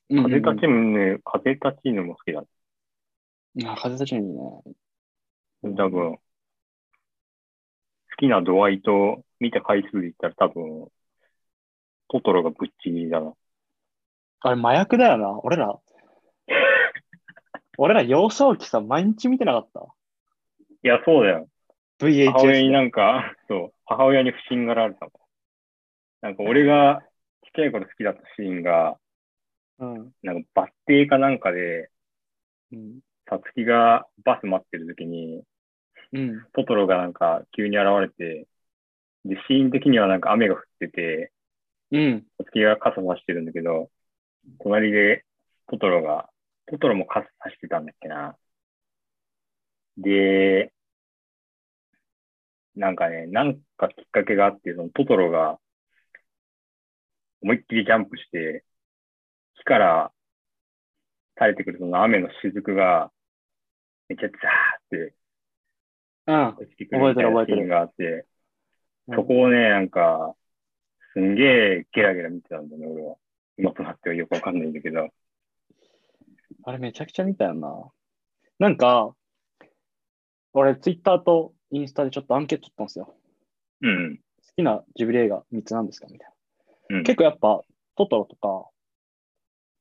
[0.08, 2.42] 風立ちぬ、風立ちぬも好きだ。
[2.42, 2.46] ち
[3.64, 5.74] あ、風立ちぬいいね。
[5.76, 6.20] 多分、好
[8.16, 10.88] きな度合いと見た回数で言ったら多分、
[12.08, 13.32] トトロがぶっちぎりだな。
[14.40, 15.40] あれ、麻薬だよな。
[15.42, 15.80] 俺ら。
[17.78, 19.94] 俺ら幼少期さ、毎日見てなかった
[20.84, 21.48] いや、そうだよ。
[22.24, 22.72] 母親 ?VHS にで。
[22.72, 25.12] なんか、 そう、母親に不審がられたもん。
[26.20, 27.02] なんか俺が
[27.44, 28.98] ちっちゃい頃好きだったシーンが、
[29.78, 30.12] うん。
[30.22, 31.90] なんかバッテリーかなんかで、
[32.72, 33.00] うん。
[33.32, 35.42] さつきがバス待ってる時に、
[36.12, 36.46] うん。
[36.52, 38.46] トトロがなんか急に現れて、
[39.24, 41.32] で、シーン的にはなんか雨が降ってて、
[41.92, 42.26] うん。
[42.36, 43.90] さつきが傘差してるんだけど、
[44.62, 45.24] 隣で
[45.70, 46.28] トトロが、
[46.66, 48.36] トトロも傘差してたんだっけな。
[49.96, 50.70] で、
[52.76, 55.58] なんかね、なんかきっかけがあって、そのトトロが
[57.40, 58.62] 思いっきりジャンプして、
[59.54, 60.12] 木から
[61.36, 63.10] 垂れてくるその雨の雫が、
[64.12, 65.14] めっちゃザーって
[66.26, 66.48] うん。
[66.48, 68.24] 落ちてくるみたいな覚えてる覚えてるシーンがあって、うん
[69.14, 70.36] そこをね、なんか、
[71.12, 73.16] すんげえゲラゲラ見てたんだね、俺は。
[73.58, 75.08] 今となってはよくわかんないんだけど。
[76.62, 77.90] あれめちゃくちゃ見たよな。
[78.60, 79.14] なんか、
[80.52, 83.12] 俺、ツイッターとインスタでちょっとアンケート取ったんですよ。
[83.80, 84.18] うん。
[84.18, 84.22] 好
[84.54, 86.28] きなジブリ映画3つなんですかみたい
[86.90, 86.98] な。
[86.98, 87.02] うん。
[87.02, 87.60] 結構やっぱ、
[87.96, 88.70] トトロとか、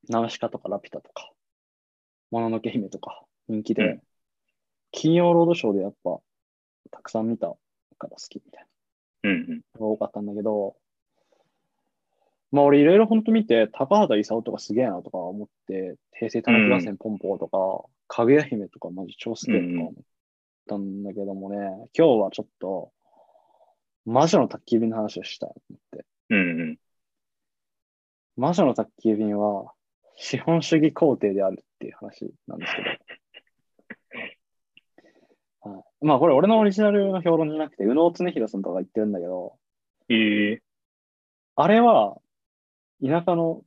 [0.09, 1.31] ナウシカとかラピュタとか、
[2.31, 4.01] もののけ姫とか人気で、うん
[4.91, 6.19] 金曜ロードショーでやっぱ、
[6.91, 7.47] たくさん見た
[7.97, 8.65] から好きみたい
[9.23, 9.61] うんうん。
[9.77, 10.75] 多かったんだけど、
[12.51, 19.93] まあ俺いろいろ本当見て、高畑勲とかすげえなとか思って、平成たぬき合戦ポンポーとか、かぐや姫とかマジ超すげえとか思っ
[20.67, 21.57] たんだけどもね、
[21.97, 22.91] 今日はちょっと、
[24.05, 26.05] 魔女の宅急便の話をしたいと思って。
[26.29, 26.77] うんうん。
[28.35, 29.73] 魔女の宅急便は
[30.17, 33.10] 資本主義皇帝であるっていう話なんですけど。
[35.61, 39.57] はい、まあこれ俺のオリジナルの評論じゃなくて、宇野恒弘さんとかが言ってるんだけど、
[40.09, 40.61] ええ
[41.55, 42.17] あれは
[43.03, 43.61] 田舎の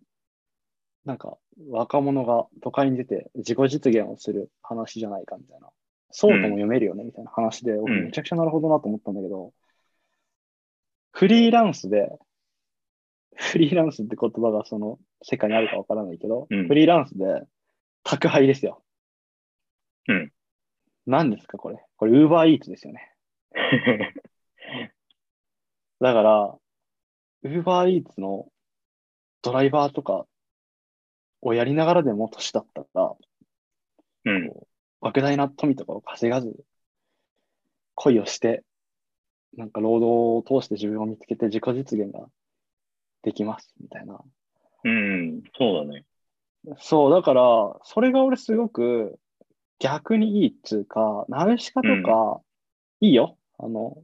[1.04, 1.36] なんか
[1.70, 5.68] 若者が都会に出て自己実現をする話じゃないかみたいな。
[6.16, 9.52] そうとも読めるよねみたいな話で、僕うんめちゃくちゃなるほどなと思ったんだけど、
[11.10, 12.08] フリーランスで、
[13.34, 17.42] フリーランスって言葉がその世界にあるかわからないけど、うんフリーランスで
[18.04, 18.80] 宅配ですよ。
[20.06, 20.32] うん。
[21.06, 21.84] 何ですかこれ。
[21.96, 23.12] これ、ウーバーイーツですよね。
[26.00, 26.58] だから、
[27.42, 28.48] ウーバーイーツの
[29.42, 30.26] ドライバーとか
[31.42, 33.14] をやりながらでも年だったら、
[34.26, 34.50] うん。
[35.02, 36.64] 莫大な富とかを稼がず、
[37.94, 38.64] 恋をして、
[39.56, 42.26] なんか労働を通して自分を見つけて自己実現が
[43.22, 44.18] できます、みたいな。
[44.84, 45.42] うん。
[45.58, 46.04] そうだね。
[46.78, 47.42] そう、だから、
[47.82, 49.18] それが俺すごく
[49.84, 52.40] 逆にいいっつうか、ナウシカとか、
[53.02, 53.36] いいよ。
[53.58, 54.02] あの、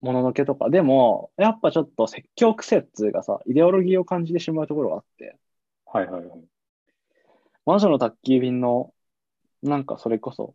[0.00, 0.70] もののけとか。
[0.70, 5.36] でも、やっぱちょっと説教癖っつうかさ、イデオロギーを感じてしまうところがあって、
[5.84, 6.44] はいはいはい。
[7.66, 8.94] 魔女の宅急便の、
[9.64, 10.54] なんかそれこそ、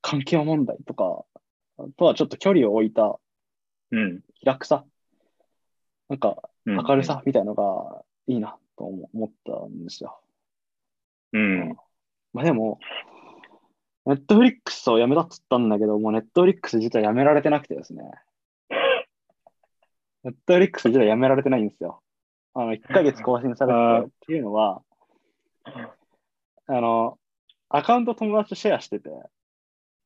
[0.00, 1.24] 環境問題とか、
[1.96, 3.18] とはちょっと距離を置いた
[3.90, 4.22] うん。
[4.36, 4.84] 気楽さ、
[6.08, 6.36] なんか
[6.66, 7.02] うん明る。
[7.02, 10.20] さみたいのがいいなと思思ったんですよ。
[11.32, 11.76] うん。
[12.32, 12.78] まあでも、
[14.06, 18.02] ネットフリックスをやめたっつったんだけど、もうネットフリックス自体やめられてなくてですね。
[20.24, 22.02] ネットフリックス自体やめられてないんですよ。
[22.54, 23.72] あの、1ヶ月更新され
[24.02, 24.82] ててっていうのは、
[26.66, 27.18] あの、
[27.68, 29.10] アカウント友達とシェアしてて、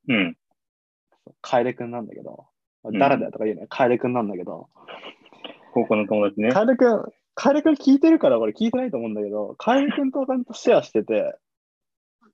[0.09, 0.37] うん。
[1.41, 2.47] カエレくんなんだけど、
[2.89, 4.69] ん誰だよとか言うね、カエレくんなんだけど、
[5.73, 6.53] 高校の友達ね。
[6.53, 11.37] カエルくん、カエルくん聞いてるからこれ聞いてないと思うんだけど、カエルくんとアカウントシェアしてて、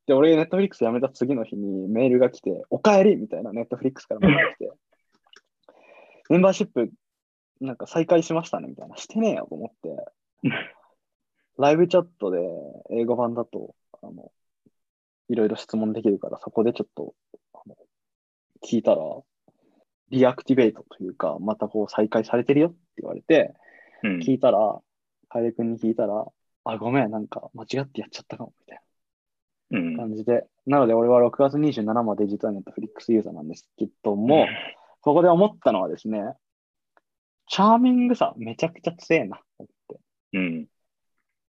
[0.07, 4.71] で、俺ネットフリックス辞めた次の日にメールが来て、おかえりみたいなネットフリックスからメールが来て、
[6.31, 6.91] メンバーシップ
[7.61, 9.97] なんか再開しましたねみたいな、してねえよと思って、
[11.59, 12.41] ライブチャットで
[12.91, 14.33] 英語版だと、あの、
[15.29, 17.15] いろいろ質問できるから、そこでちょっと、
[17.55, 17.77] あの
[18.63, 19.01] 聞いたら、
[20.11, 23.55] リアクティベートというか、またこう再開されてるよって言われて、
[24.03, 24.19] うん。
[24.19, 24.81] 聞いたら、
[25.29, 26.27] 楓君に聞いたら、
[26.65, 28.53] あ、ごめん、なんか間違ってやっちゃったかも、
[29.73, 30.03] みたいうんな。
[30.05, 30.47] 感じで。
[30.67, 34.47] なので、俺は6月27まで実はネットフリックスユーザーなんですけども、
[35.01, 36.35] ここで思ったのはですね、
[37.49, 40.01] チャーミングさ、めちゃくちゃ強えな、って。
[40.35, 40.67] うん。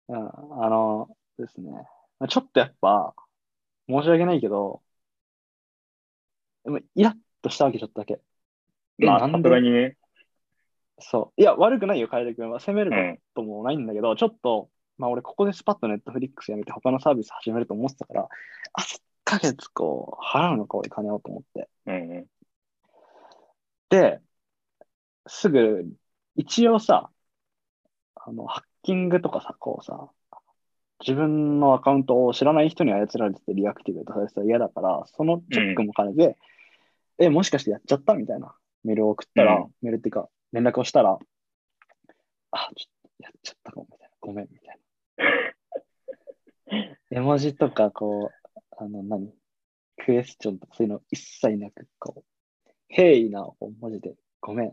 [0.08, 1.08] うん、あの
[1.38, 1.70] ですね、
[2.28, 3.14] ちょっとやっぱ、
[3.88, 4.82] 申し訳ないけど、
[6.64, 8.20] でもイラッとしたわけ、ちょっとだけ。
[9.02, 9.48] えまあ、さなんで？
[9.48, 9.96] すがにね。
[11.00, 11.40] そう。
[11.40, 12.60] いや、悪くないよ、楓君は。
[12.60, 13.16] 責めるうん。
[13.16, 14.68] こともないんだけど、ちょっと、
[15.00, 18.28] まあ俺ここでスパッとネットフリックスやめて他のサービス始めると思ってたから、
[18.74, 21.68] あ、1ヶ月こう、払うのか俺金をと思って。
[21.86, 22.26] うん。
[23.88, 24.20] で、
[25.26, 25.86] すぐ、
[26.36, 27.10] 一応さ、
[28.14, 30.10] あの、ハッキングとかさ、こうさ、
[31.00, 36.36] 自分のアカウントを知らない人に操られててリアクティベートされてたら嫌だから、そのチェックも兼ねて、
[37.18, 41.18] え、もしかしてやっちゃったみたいなメールを送ったら、うんメールっていうか、連絡をしたら、
[42.52, 44.14] あ、ちょっとやっちゃったかも、みたいな。
[44.20, 44.79] ごめん、みたいな。
[47.10, 49.32] 絵文字とか、こう、あの、何？
[50.02, 54.72] クエスチョンとかそういうの一切なく、こう、平易な文字で、ごめん、や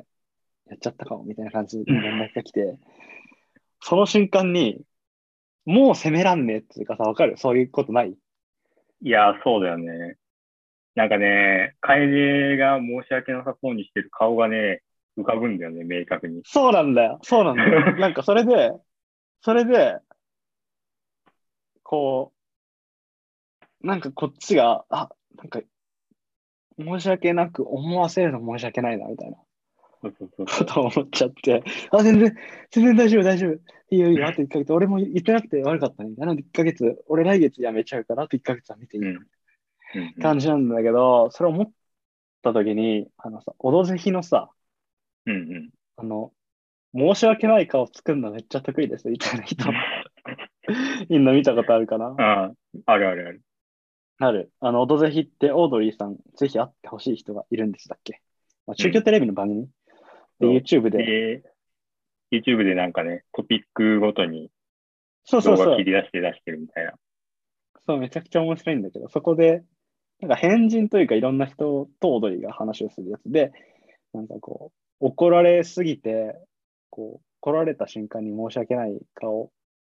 [0.75, 2.79] っちゃったかも、みたいな感じで連絡が来て、
[3.81, 4.81] その瞬間に、
[5.65, 7.35] もう責めらんねえっていうかさ、わかる？
[7.37, 8.15] そういうことない？
[9.01, 10.15] いや、そうだよね。
[10.95, 14.81] なんかね、楓が申し訳なさそうにしてる顔がね、
[15.17, 16.41] 浮かぶんだよね、明確に。
[16.45, 17.19] そうなんだよ。
[17.21, 17.95] そうなんだよ。
[17.99, 18.71] なんかそれで、
[19.41, 19.97] それで、
[21.87, 22.33] こ
[23.81, 25.61] う、なんかこっちが、あ、なんか、
[26.77, 29.37] 申し訳なく思わせるの申し訳ないな、みたいな。
[30.65, 32.35] とを思っちゃって、あ、全然、
[32.71, 33.53] 全然大丈夫、大丈夫。
[33.53, 33.57] い
[33.95, 34.73] いよ、いいよ、あと1ヶ月。
[34.73, 36.13] 俺も言ってなくて悪かったね。
[36.17, 41.71] なので1ヶ月、俺来月辞めちゃうから、あと1ヶ月は見ていいうんうん感じなんだけど、それを思っ
[42.43, 44.51] た時に、あのさ、オドぜひのさ、
[45.25, 45.69] うんうん。
[45.95, 46.33] あの、
[46.93, 49.63] 申し訳ない顔作るのめっちゃ得意ですみたいな人、
[51.09, 52.15] みんな見たことあるかな？
[52.17, 52.51] ああ、
[52.85, 53.41] あるあるある。
[54.19, 54.51] ある。
[54.59, 58.21] あの、オドぜひってオードリーさん、ぜひ会ってほしい人がいるんですだっけ、
[58.65, 59.69] まあ、中京テレビの番組、
[60.41, 60.97] そうで、YouTube で。
[61.05, 61.43] で、
[62.31, 64.51] YouTube でなんかね、トピックごとに
[65.23, 65.83] そうそうそう動画切。
[65.85, 66.93] り出して出してるみたいな。
[67.85, 69.63] そう、めちゃくちゃ面白いんだけど、そこで、
[70.19, 73.51] なんか変人というかいろんな人とオードリーが話をするやつで、
[74.13, 76.35] なんかこう、怒られすぎて、
[76.89, 79.51] こう、来られた瞬間に申し訳ない顔、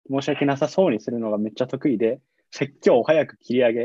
[0.09, 2.19] 申し訳なさそうにするのがめっちゃ得意で、
[2.51, 3.79] 説教を早く切り上げ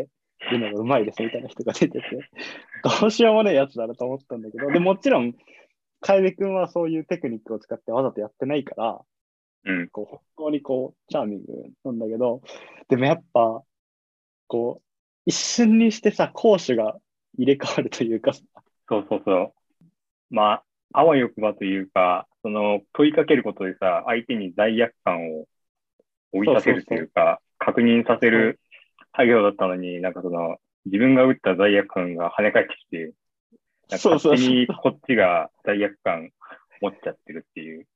[0.53, 2.03] るのがうまいですみたいな人が出てて、
[3.01, 5.35] どうしようもないやつだなと思ったんだけど、でもちろん、
[6.01, 9.01] 楓君はそういうテクニックを使ってわざとやってないから、
[9.65, 9.89] うん。
[9.89, 11.47] こう、本当にこう、チャーミング
[11.85, 12.41] なんだけど、
[12.89, 13.63] でもやっぱ、
[14.47, 14.83] こう、
[15.27, 16.97] 一瞬にしてさ、攻守が
[17.37, 18.43] 入れ替わるというかさ、
[18.89, 19.53] そうそうそう。
[20.31, 25.47] まあ、あわよくばというか、その問いかけることでさ、相手に罪悪感を
[26.33, 28.61] 追い立てるというか、確認させる
[29.17, 33.13] 作業だったのに、なんかその、自分が打った罪悪感が跳ね返ってきて、
[33.91, 36.31] なんかそうそうそう勝手にこっちが罪悪感
[36.81, 37.87] 持っちゃってるっていう。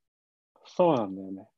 [0.67, 1.49] そうなんだよね。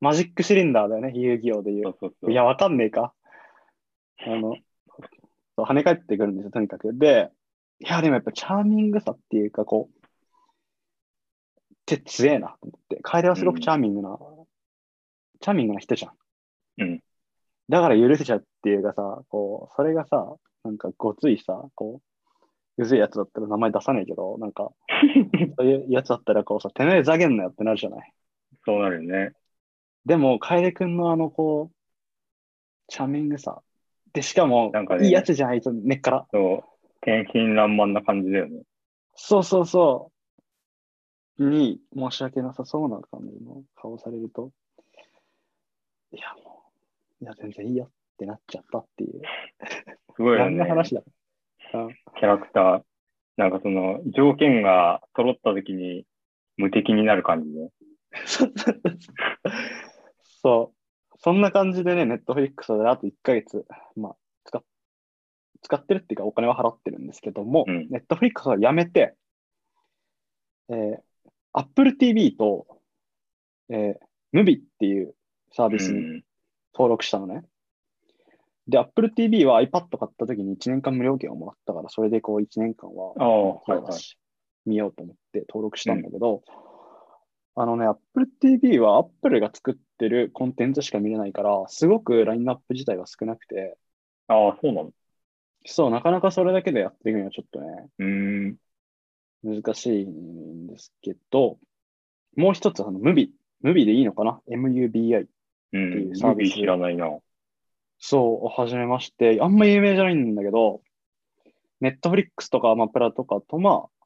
[0.00, 1.82] マジックシリンダーだよね、遊戯王で言。
[1.82, 2.32] そううそうそう。
[2.32, 3.12] いや、わかんねえか。
[4.26, 4.56] あの、
[5.56, 6.96] そう跳ね返ってくるんですよ、とにかく。
[6.96, 7.30] で、
[7.80, 10.00] いや、でもやっぱチャーミングさっていうか、こう、
[11.72, 12.98] って強えなと思って。
[13.02, 14.18] 楓はすごくチャーミングな、
[15.40, 16.12] チャーミングな人じゃん。
[16.78, 17.00] うん。
[17.68, 22.00] だから許せちゃうっていうかさ、こう、それがさ、なんかごついさ、こ
[22.78, 24.72] う、うずいやつだったら名前出さないけど、なんか、
[25.58, 28.12] そういうやつだったらこうさ、てめえざげんなよってなるじゃない。
[28.64, 29.32] そうなるよね。
[30.04, 31.74] でも、楓くんのあの、こう、
[32.88, 33.62] チャーミングさ。
[34.12, 36.26] で、しかも、なんかねいいやつじゃん、あいつ、根っから。
[36.32, 36.64] そう。
[37.02, 38.62] 天真爛漫な感じだよね。
[39.14, 40.10] そうそうそ
[41.38, 41.44] う。
[41.50, 44.50] に、申し訳なさそうな感じの顔されると、
[46.12, 46.62] いや、も
[47.20, 47.88] う、いや、全然いいよっ
[48.18, 49.22] てなっちゃったっていう。
[50.16, 50.56] すごいよね。
[50.56, 51.02] 何の話だ？
[51.74, 51.88] うん
[52.18, 52.82] キャラクター。
[53.36, 56.04] なんかその、条件が揃った時に
[56.56, 57.70] 無敵になる感じね。
[60.42, 60.80] そう。
[61.18, 64.62] そんな感じでね、ネットフリックスであと1ヶ月、まあ、使っ
[65.62, 69.14] 使ってるっていうかお金は払ってるんですけども、うんネットフリックスはやめて、
[70.70, 70.96] えー、
[71.52, 72.66] Apple TV と、
[73.68, 75.14] えー、Mubi っていう
[75.52, 76.24] サービスにうん。
[76.72, 77.44] 登録したのね。
[78.68, 83.92] で、Apple TV は iPad 買った時に1年間無料券をもらったから、それでこう1年間ははいはい。
[84.66, 86.42] 見ようと思って登録したんだけど、
[87.56, 93.76] あのね、Apple TV は Apple が作ってるコンテンツしか見れないから、すごくラインナップ自体が少なくて、
[94.28, 94.92] ああ、そうなの？
[95.66, 98.06] そう、なかなかそれだけでやっていくにはちょっとね、うー
[98.52, 98.56] ん。
[99.42, 101.58] 難しいんですけど、
[102.36, 105.16] もう一つ、あの、ムビ、ムビでいいのかな ?MUBI。
[105.16, 105.28] うん。
[105.70, 107.06] っていうサービス指知らないな。
[107.98, 110.80] そう、始めまして、あんま有名じゃないんだけど、
[111.80, 114.00] ネットフリックスとかアマプラとかと、まあ、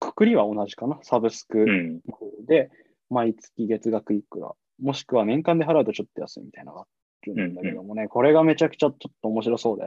[0.00, 2.00] くくりは同じかなサブスクうん。
[2.46, 2.70] で、
[3.10, 6.86] 毎月月額いくら、もしくは年間で払うとちょっと安いみたいなのがあ
[7.26, 9.84] るんだけどもね、これがめちゃくちゃちょっと面白そうで、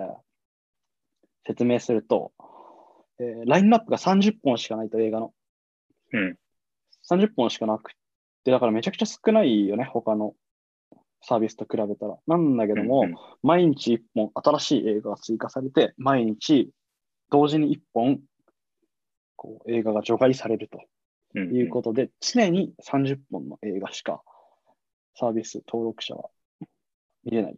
[1.45, 2.33] 説明すると、
[3.19, 5.33] えーラインナップが30本しかないと映画の。
[6.13, 6.37] うん。
[7.09, 7.93] 30本しかなく
[8.43, 10.33] て、だからめちゃくちゃ少ないよね、他の
[11.21, 12.17] サービスと比べたら。
[12.27, 16.69] なんだけども、うん毎日1本新しい映画が追加されて、毎日
[17.29, 18.19] 同時に1本
[19.35, 20.79] こう映画が除外されると。
[21.33, 21.55] うん。
[21.55, 24.21] いうことで、常に30本の映画しか
[25.15, 26.29] サービス登録者は
[27.23, 27.55] 見れないっ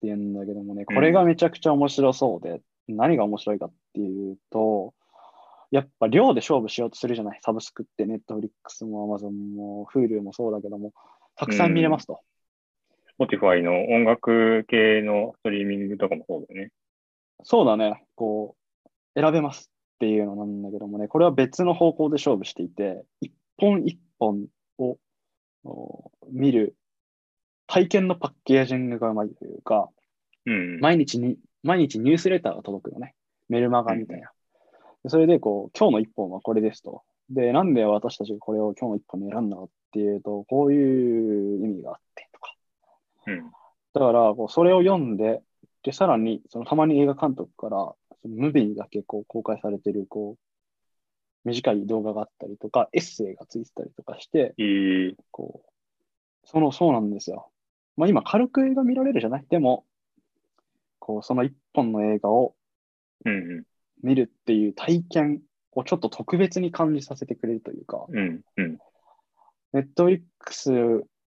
[0.00, 4.94] ていうんだけどもね、これがめちゃくちゃ面白そうで、何が面白いかっていうと、
[5.70, 10.92] やっぱ量で勝負しようとするじゃない、サブスクって、ネットフリックスも Amazon も Hulu もそうだけども、
[11.36, 12.20] たくさん見れますと。
[13.18, 16.72] Spotify の音楽系のストリーミングとかもそうだよね。
[17.44, 24.46] そうだね、こう、選べますっていうのなんだけどもね、これは別の方向で勝負していて、一本一本
[24.78, 24.98] を
[25.64, 26.76] お見る
[27.66, 29.88] 体験のパッケージングがうまいというか、
[30.46, 30.80] うん。
[30.80, 33.14] 毎日に、毎日ニュースレターが届くのね。
[33.48, 34.30] メルマガみたいな。
[35.02, 37.02] でそれで、こう、今日の一本はこれですと。
[37.30, 42.25] で、なんで私たちがこれを今日の一本に選んだかっていうと、こういう意味があって。
[43.26, 43.50] うん。
[43.92, 45.42] だから、こうそれを読んで、
[45.82, 55.68] で、さらに、そのたまに映画監督から、そのムービーにだけこう公開されてる、こう、短い動画があったりとか、エッセイがついてたりとかして、えー、こう、
[56.44, 57.50] その、そうなんですよ。
[57.96, 59.44] まあ今、軽く映画見られるじゃない？
[59.48, 59.84] でも、
[60.98, 62.54] こう、その一本の映画を
[63.24, 63.64] うん
[64.02, 65.40] 見るっていう体験
[65.72, 68.18] をちょっと特別に感じさせてくれるというか、うん。
[68.18, 68.42] うん。
[68.56, 68.78] うん。
[69.72, 70.70] ネットフリックス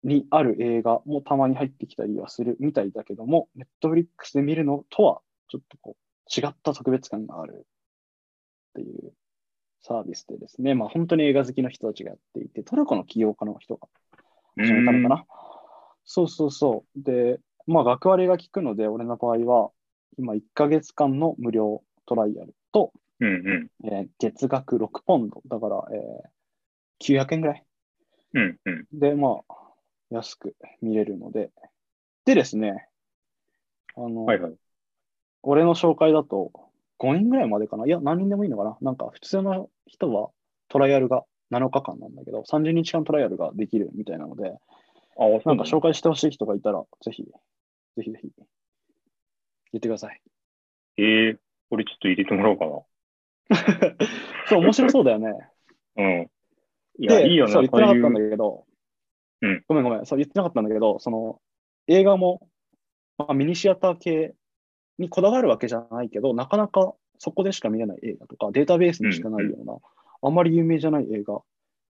[0.03, 7.63] にある映画もたまに入ってきたりはするみたいだけども、ネットフリックスで見るのとはちょっとこう違った特別感があるっ
[8.75, 9.13] ていう
[9.81, 13.87] サービスでですね、まあ本当に映画好きの人たちがやっていて、トルコの起業家の人が
[14.57, 15.25] 始めたのかな？
[16.05, 17.01] そうそうそう。
[17.01, 19.71] で、まあ学割が効くので、俺の場合は
[20.17, 23.87] 今1ヶ月間の無料トライアルと、うんうん。
[23.87, 26.33] えー月額6ポンド、だから、えー
[26.99, 27.65] 900円ぐらい
[28.33, 28.87] うんうん。
[28.93, 29.53] で、まあ、
[30.13, 31.51] 安く見れるので。
[32.25, 32.87] でですね、
[33.95, 34.53] あの、はいはい。
[35.41, 36.51] 俺の紹介だと
[36.99, 37.85] 5人ぐらいまでかな？
[37.85, 38.77] いや、何人でもいいのかな？
[38.81, 40.29] なんか普通の人は
[40.69, 44.53] トライアルが7日間なんだけど、30日間トライアルができるみたいなので、
[45.17, 50.21] あ、なんかだ紹介してほしい人がいたら、ぜひ、ぜひぜひ、言ってください。
[50.97, 51.37] えー、
[51.69, 52.65] 俺ちょっと入れてもらおうか
[54.49, 55.31] そう、面白そうだよね。
[55.95, 56.03] な。
[56.03, 56.31] うん。
[56.99, 58.65] いや、で、いいよな、そう、言ってなかったんだけど、
[59.43, 61.39] うんごめんごめん、そう言ってなかったんだけど、その
[61.87, 62.47] 映画も、
[63.17, 64.33] まあ、ミニシアター系
[64.97, 69.77] にこだわるわけじゃないけど、なかなかそこでしか見れない映画とか、データベースにしかないような、
[70.21, 71.41] あんまり有名じゃない映画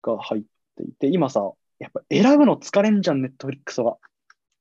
[0.03, 0.43] が入っ
[0.83, 3.97] っていて、今さ、やっぱ選ぶの疲れんじゃん、ネットフリックスが。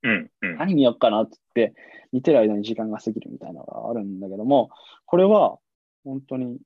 [0.04, 0.58] うん、うん。
[0.58, 1.76] 何見よっかなって言って、
[2.12, 4.70] 見てる間に時間が過ぎるみたいなのがあるんだけども、
[5.06, 5.58] これは
[6.04, 6.58] 本当に、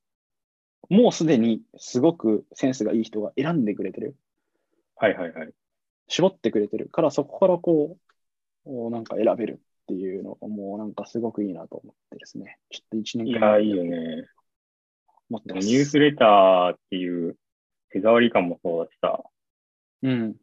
[0.90, 4.16] もうすでにすごくセンスがいい人が選んでくれてる。
[4.96, 5.54] はいはいはい。
[6.10, 7.98] 絞ってくれてるから、そこからこ
[8.66, 12.58] う、おなんか選べるっていうのがもうなんかすごくいいなと思ってですね。
[12.70, 14.28] ちょっと一年い間や、いいよね。
[15.30, 15.68] 思ってます。
[15.68, 17.38] ニュースレターっていう
[17.92, 19.24] 手触り感もそうだしさ、
[20.02, 20.36] うん。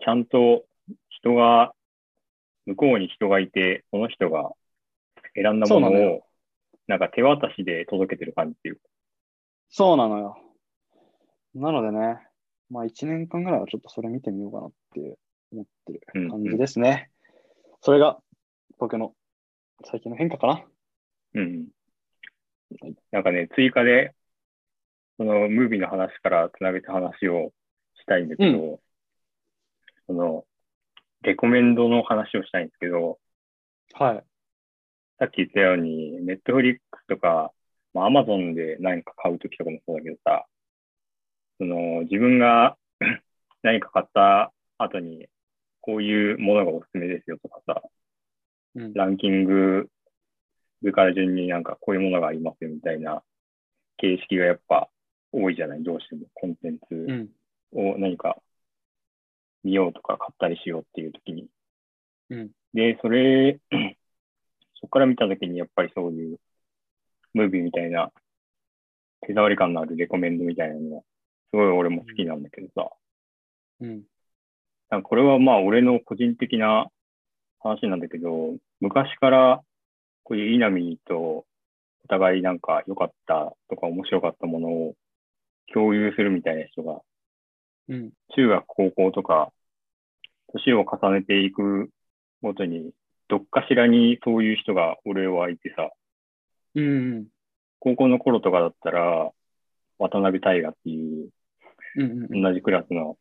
[0.00, 0.64] ちゃんと
[1.08, 1.74] 人が、
[2.66, 4.52] 向こうに人がいて、その人が
[5.34, 6.26] 選んだものをよ、
[6.86, 8.82] なんか手渡しで届けてる感じっていうか。
[9.68, 10.38] そうなのよ。
[11.54, 12.18] なのでね、
[12.74, 15.16] まあ一年間ぐらいはちょっとそれ見てみようかなって
[15.52, 17.08] 思ってる感じですね。
[17.80, 18.18] それが
[18.78, 19.14] 僕の
[19.84, 20.64] 最近の変化かな。
[21.34, 21.68] うん
[22.82, 22.94] はい。
[23.12, 24.12] なんかね、追加で、
[25.18, 27.52] そのムービーの話からつなげた話を
[27.94, 28.80] したいんだけど、
[30.08, 30.44] その、
[31.22, 33.20] レコメンドの話をしたいんですけど、
[33.92, 34.24] はい。
[35.20, 37.52] さっき言ったように、ネットフリックスとか、
[37.92, 40.44] まあ、アマゾンで何か買うときとかもそうだけどさ、
[41.58, 42.76] その、自分が
[43.62, 45.28] 何か買った後に、
[45.80, 47.82] こういうものがおすすめですよとかさ、
[48.74, 48.92] うん。
[48.94, 49.88] ランキング
[50.82, 53.22] 上から順になんかこういうものがありますよみたいな
[53.98, 54.90] 形式がやっぱ
[55.32, 55.82] 多いじゃない？
[55.82, 57.28] どうしてもコンテンツうん。
[57.72, 58.40] を何か
[59.62, 61.48] 見ようとか買ったりしようっていう時に。
[62.30, 62.50] うん。
[62.72, 63.58] で、それ、
[64.80, 66.38] そこから見た時にやっぱりそういう
[67.32, 68.12] ムービーみたいな
[69.22, 71.02] 手触り感のあるレコメンドみたいなのは
[71.54, 72.90] すごい俺も好きなんだけどさ、
[73.80, 74.02] うん。
[74.90, 76.88] なんかこれはまあ俺の個人的な
[77.60, 79.60] 話なんだけど、昔から
[80.24, 81.46] こういう稲見とお
[82.08, 84.94] 互いなんか良かったとか面白かったものを
[85.72, 87.00] 共有するみたいな人が
[87.88, 88.10] うん。
[88.34, 89.52] 中学、高校とか
[90.54, 91.88] 年を重ねていく
[92.42, 92.90] ごとに
[93.28, 95.90] どっかしらにそういう人が俺はいてさ、
[96.74, 97.26] うん。
[97.78, 99.30] 高校の頃とかだったら
[99.98, 101.28] 渡辺大河っていう
[101.96, 102.26] うん。
[102.30, 102.42] うん。
[102.42, 103.16] 同じクラスの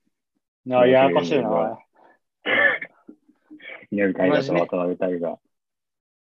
[0.71, 1.79] あ、ややこしいな。
[3.91, 5.39] 稲見大河と渡辺大河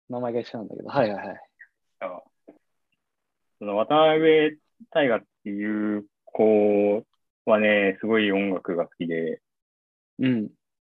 [0.10, 0.90] 名前が一緒なんだけど。
[0.90, 1.38] はいはいはい。
[2.00, 2.22] あ
[3.60, 4.58] その渡辺
[4.90, 7.06] 大河っていう子
[7.46, 9.42] はね、すごい音楽が好きで、
[10.20, 10.50] うん。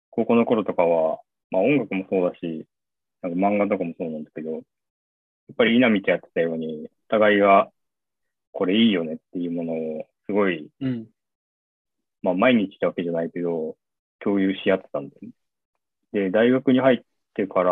[0.09, 1.19] 高校の頃とかは、
[1.51, 2.65] まあ音楽もそうだし、
[3.21, 4.63] なんか漫画とかもそうなんだけど、やっ
[5.57, 7.71] ぱり稲見とやってたように、お互いが
[8.51, 11.07] これいいよねっていうものをすごい、うん。
[12.25, 13.77] まあ毎日ってわけじゃないけど、
[14.19, 15.29] 共有し合ってたんだよね。
[16.11, 17.01] で、大学に入っ
[17.35, 17.71] てから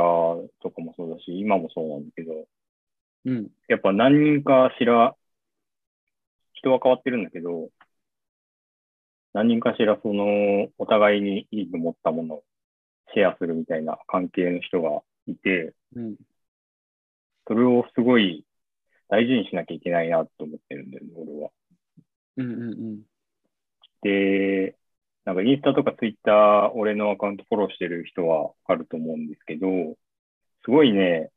[0.62, 2.46] とかもそうだし、今もそうなんだけど、
[3.26, 3.50] うん。
[3.68, 5.16] やっぱ何人かしら、
[6.54, 7.70] 人は変わってるんだけど、
[9.34, 12.44] 何人かしらその、お互いにいいと思ったものを
[13.16, 16.16] シェアするみたいな関係の人がいて、うん。
[17.48, 18.46] それをすごい
[19.10, 21.50] 大事にしなきゃいけないなと思ってるんだよね、俺は。
[22.38, 22.52] うん。
[22.52, 23.13] うん。
[24.04, 24.78] で、
[25.26, 29.68] なんかインスタとかツイッター、俺のアカウントフォローしてる人はわかると思うんですけど、
[30.66, 31.32] すごいね、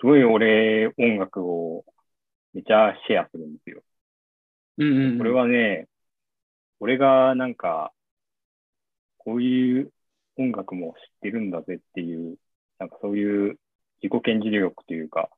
[0.00, 1.84] すごい俺音楽を
[2.52, 3.82] めちゃシェアするんですよ。
[4.78, 4.98] うん。
[5.12, 5.18] うん。
[5.18, 5.88] これはね、
[6.80, 7.92] 俺がなんか、
[9.18, 9.92] こういう
[10.36, 12.38] 音楽も知ってるんだぜっていう、
[12.78, 13.58] なんかそういう
[14.02, 15.30] 自己顕示力というか、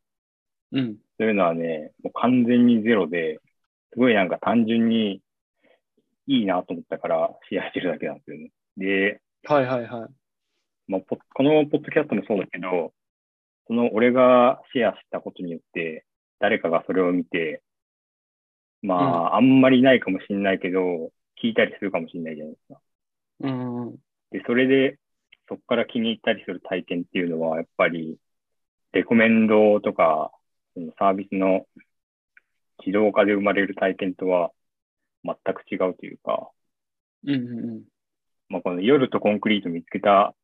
[0.72, 0.96] うん。
[1.18, 3.40] そういうのはね、もう完全にゼロで、
[3.92, 5.22] すごいなんか単純に
[6.30, 8.52] いいなと思ったからシェアしてるだけなんですよね。
[8.76, 10.10] で、はいはいはい。
[10.86, 12.92] まあ、ポこのポッドキャストもそうだけど、
[13.66, 16.04] その俺がシェアしたことによって、
[16.38, 17.62] 誰かがそれを見て、
[18.82, 21.10] まあ、あんまりないかもしれないけど、
[21.42, 22.80] 聞いたりするかもしれないじゃないですか。
[23.40, 23.88] うん。
[23.88, 23.96] うん。
[24.30, 24.98] で、それで、
[25.48, 28.18] そこから気に入ったりする体験っていうのは、やっぱり、
[28.92, 30.32] レコメンドとか、
[30.98, 31.66] サービスの
[32.78, 34.52] 自動化で生まれる体験とは
[35.24, 36.50] 全く違うというか、
[37.24, 37.34] うん。
[37.34, 37.36] う
[37.78, 37.84] ん。
[38.48, 40.34] まあ、この夜とコンクリート見つけた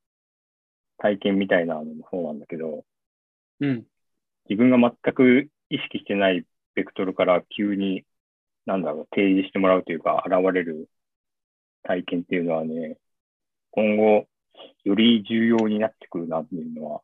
[0.98, 2.84] 体験みたいなのもそうなんだけど、
[3.60, 3.86] うん。
[4.48, 6.44] 自分が全く意識してない
[6.74, 8.04] ベクトルから急に、
[8.66, 10.88] なんだろう、提示してもらうというか、現れる
[11.82, 12.98] 体験っていうのはね、
[13.70, 14.26] 今後、
[14.84, 17.02] より重要になってくるなっていうのは、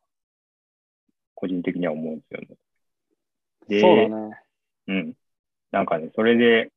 [1.35, 2.47] 個人的には思うんですよね。
[3.67, 4.41] で、そうだね。
[4.87, 5.13] うん。
[5.71, 6.71] なんかね、それで、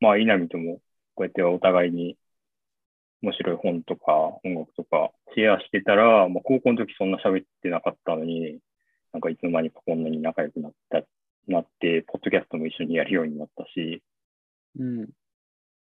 [0.00, 0.80] まあ、稲見とも、
[1.14, 2.16] こうやってお互いに
[3.22, 4.12] 面白い本とか
[4.44, 8.58] 音楽とかシェアしてたら、まあ、高校の時そんな喋ってなかったのに、
[9.12, 11.02] なんかいつの間にかこんなに仲良くなった、
[11.48, 14.02] なって、ポッドキャストも一緒にやるようになったし、
[14.78, 15.08] うん。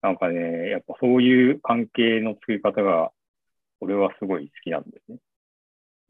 [0.03, 3.11] なんかね、やっぱそういう関係の作り方が、
[3.81, 5.19] 俺はすごい好きなんですね。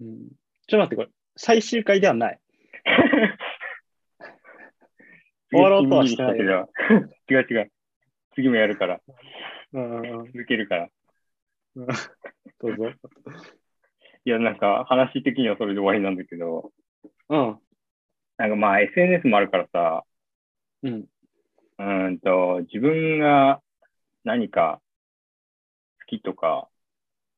[0.00, 0.28] うん、
[0.68, 2.40] ちょっと待って、これ、最終回ではない。
[5.50, 6.68] 終わろうとはしてない違う
[7.30, 7.72] 違う違う。
[8.36, 9.00] 次もやるから、
[9.72, 10.88] 続けるから。
[11.74, 12.92] どうぞ。
[14.24, 16.70] いや、なんか話的にはそれで終わりなんだけど、
[17.30, 17.58] うん。
[18.36, 20.04] なんかまあ SNS もあるからさ、
[20.82, 20.94] うん。
[20.94, 23.62] うーんと、自分が
[24.24, 24.82] 何か
[26.00, 26.68] 好きとか、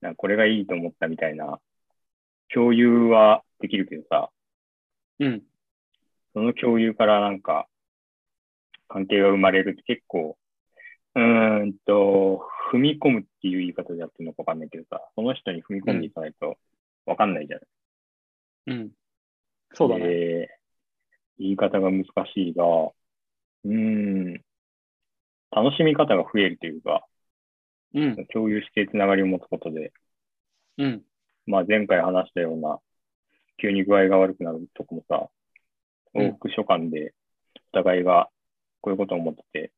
[0.00, 1.60] なんかこれがいいと思ったみたいな
[2.52, 4.30] 共有はできるけどさ、
[5.20, 5.42] うん。
[6.32, 7.68] その共有からなんか
[8.88, 10.36] 関係が生まれるって結構、
[11.14, 16.58] うーんと、踏み込むっていう言い方でやってるのかわかんないけどさ、その人に踏み込んでいかないと
[17.06, 17.60] わかんないじゃん。
[18.66, 18.90] うん。
[19.72, 20.06] そうだね。
[20.06, 20.48] で
[21.38, 24.34] 言い方が難しいが、うーん、
[25.50, 27.06] 楽しみ方が増えるというか、
[27.94, 28.26] うん。
[28.26, 29.92] 共有してつながりを持つことで、
[30.76, 31.02] うん。
[31.46, 32.78] まあ前回話したような、
[33.60, 35.28] 急に具合が悪くなるとこもさ、うん
[36.14, 37.14] 往復書簡で
[37.72, 38.28] お互いが
[38.80, 39.72] こういうことを思ってて、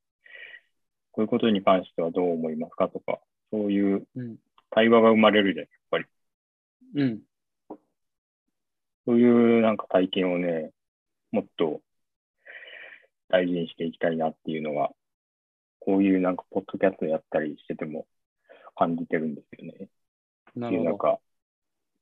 [1.12, 3.20] こういうことに関してはどう思いますかとか、
[3.50, 4.36] そういううん。
[4.70, 6.04] 対話が生まれるじゃん、やっぱり。
[6.94, 7.20] うん。
[9.06, 10.70] そういうなんか体験をね、
[11.32, 11.80] もっと
[13.28, 14.90] 大事にしていきたいなっていうのが、
[15.80, 18.06] こういうなんかポッドキャストやったりしてても
[18.76, 19.72] 感じてるんですよね。
[19.72, 20.98] っていうなんなるほど。
[20.98, 21.20] か、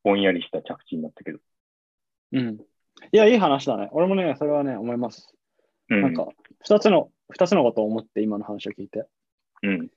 [0.04, 1.38] ぼんやりした着地になったけど。
[2.32, 2.60] うん。
[3.12, 3.88] いや、いい話だね。
[3.92, 5.34] 俺もね、それはね、思います。
[5.88, 6.02] うん。
[6.02, 6.28] なんか、
[6.60, 9.06] 二つの、二つのことを思って今の話を聞いて。
[9.62, 9.88] うん。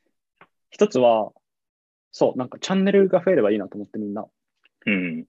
[0.70, 1.32] 一つは、
[2.12, 4.26] そう、なんかチャンネルが増えればいいなと思ってみんな。
[4.86, 5.26] うん。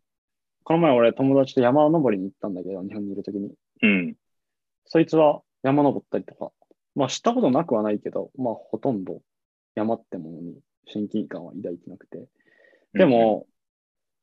[0.64, 3.52] この前俺友達と山登りに行ったんだけど、日本にいるときに。
[3.82, 4.14] うん。
[4.84, 6.52] そいつは山登ったりとか、
[6.94, 9.22] まあ知ったことなくはないけど、まあほとんど
[9.74, 12.26] 山ってものに親近感は抱いてなくて。
[12.94, 13.46] でも、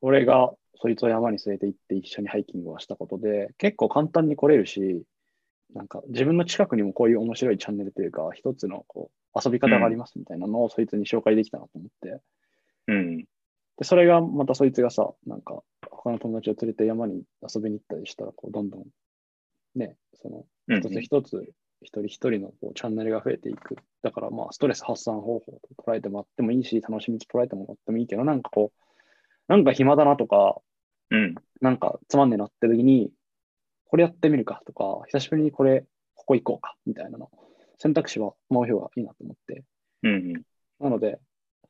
[0.01, 5.03] 俺がそいつを山に連れて行って一緒にハイキングをしたことで、結構簡単に来れるし、
[5.73, 12.21] なんか自分の近くにもこういう面白いチャンネルというか、一つのこう遊び方がありますみたいなのをそいつに紹介できたなと思って。
[12.87, 13.17] うん。
[13.19, 13.25] で、
[13.83, 18.85] それがまたそいつがさ、なんか他の友達を連れて山に遊びに行ったりしたら、こうどんどん
[19.75, 20.77] ね、そのうん。
[20.79, 23.77] 一つ一つ、一人一人のこうチャンネルが増えていく。
[24.01, 28.81] だからまあ、ストレス発散方法と捉えてもらってもいいし、楽しみと捉えてもらってもいいけど、なんかこう、
[29.47, 30.59] なんか暇だなとか、
[31.11, 31.35] うん。
[31.61, 33.11] なんかつまんねえなって時に、
[33.89, 35.83] これやってみるかとか、久しぶりにこれ、
[36.13, 37.31] ここ行こうかみたいなの、
[37.79, 39.63] 選択肢はもう方がいいなと思って。
[40.03, 40.33] うん。
[40.79, 41.19] なので、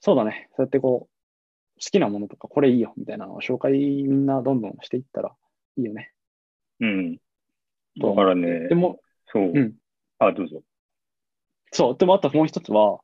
[0.02, 5.34] そうだね、そうやってこう、好きなものとか、これいいよみたいなのを紹介みんなどんどんしていったら
[5.78, 6.12] いいよね。
[6.82, 7.18] うん。
[8.00, 9.00] とだからねで、も、
[9.32, 9.52] そう。
[9.54, 9.74] うん
[10.22, 10.62] あ、どうぞ。
[11.72, 13.00] そう、でもあともう一つは、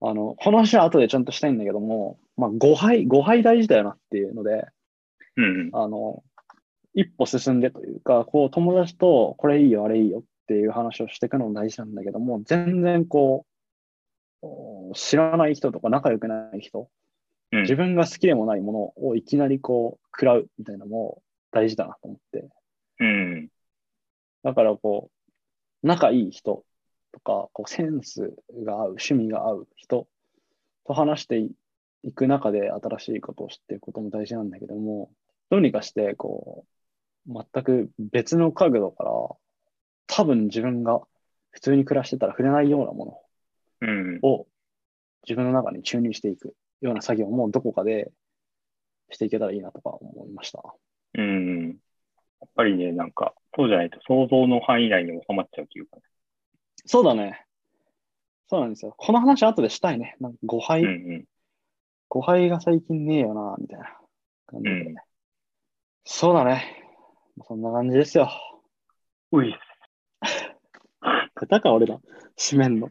[0.00, 4.66] あの、この話は後でちゃんとしたいんだけども、まあ、誤配、誤配大事だよなっていうので、
[5.36, 5.70] うん。
[5.72, 6.24] あの、
[6.98, 13.46] 一歩進んでというか、こう、友達とこれいいよ、あれいいよっていう話をしていくのも大事なんだけども、全然こ
[14.42, 14.46] う、
[14.90, 16.90] お知らない人とか仲良くない人、
[17.52, 17.62] うん。
[17.62, 21.22] 自分が好きでもないものをいきなりこう、食らうみたいなのも
[21.52, 22.48] 大事だなと思って。
[22.98, 23.48] うん。
[24.42, 25.10] だからこ
[25.84, 26.64] う、仲いい人
[27.12, 28.34] とか、こうセンス
[28.64, 30.08] が合う、趣味が合う人
[30.84, 31.52] と話してい
[32.02, 35.10] いく中で新しいことを知っていくことも大事なんだけども、
[35.50, 36.77] どうにかして、こう、
[37.28, 39.10] 全く別の角度から、
[40.06, 41.00] 多分自分が
[41.50, 43.22] 普通に暮らしてたら触れないようなも
[43.80, 44.20] うん。
[44.20, 44.46] のを
[45.24, 48.10] 自分の中に注入していくような作業もどこかで
[49.10, 50.62] していけたらいいなとか思いました。
[51.14, 51.68] うん。
[52.40, 56.02] やっぱりね、なんか、そうじゃないと想像の範囲内に収まっちゃうというかね。
[56.86, 57.44] そうだね。
[58.48, 58.94] そうなんですよ。
[58.96, 60.16] この話後でしたいね。
[60.20, 61.24] なんか誤配、うんうん。
[62.08, 63.98] 誤配が最近ねえよな、みたいな
[64.46, 64.84] 感じでね。
[64.88, 64.96] うん
[66.10, 66.87] そうだね。
[67.46, 68.28] そんな感じですよ。
[69.32, 69.54] うい。
[71.48, 71.98] だから俺ら、
[72.36, 72.88] 締めんの。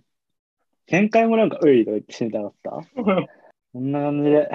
[0.88, 2.72] 見解もなんか、ういとか言って締めたかった？
[3.74, 4.50] こんな感じで。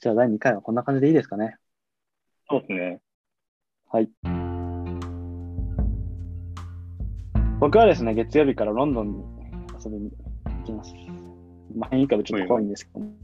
[0.00, 1.56] じゃあ第2回はこんな感じでいいですかね？
[2.50, 3.00] そうですね。
[3.90, 4.10] はい。
[7.60, 9.24] 僕はですね、月曜日からロンドンに
[9.84, 10.10] 遊びに
[10.60, 10.94] 行きます。
[11.74, 13.14] まあ、変異株ちょっと怖いんですけども、うん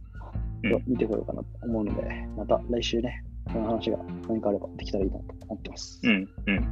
[0.86, 3.22] 見てこようかなと思うので、また来週ね、
[3.52, 3.98] この話が
[4.28, 6.00] 何かあればできたらいいなと思ってます。
[6.04, 6.28] うん。
[6.46, 6.68] うん。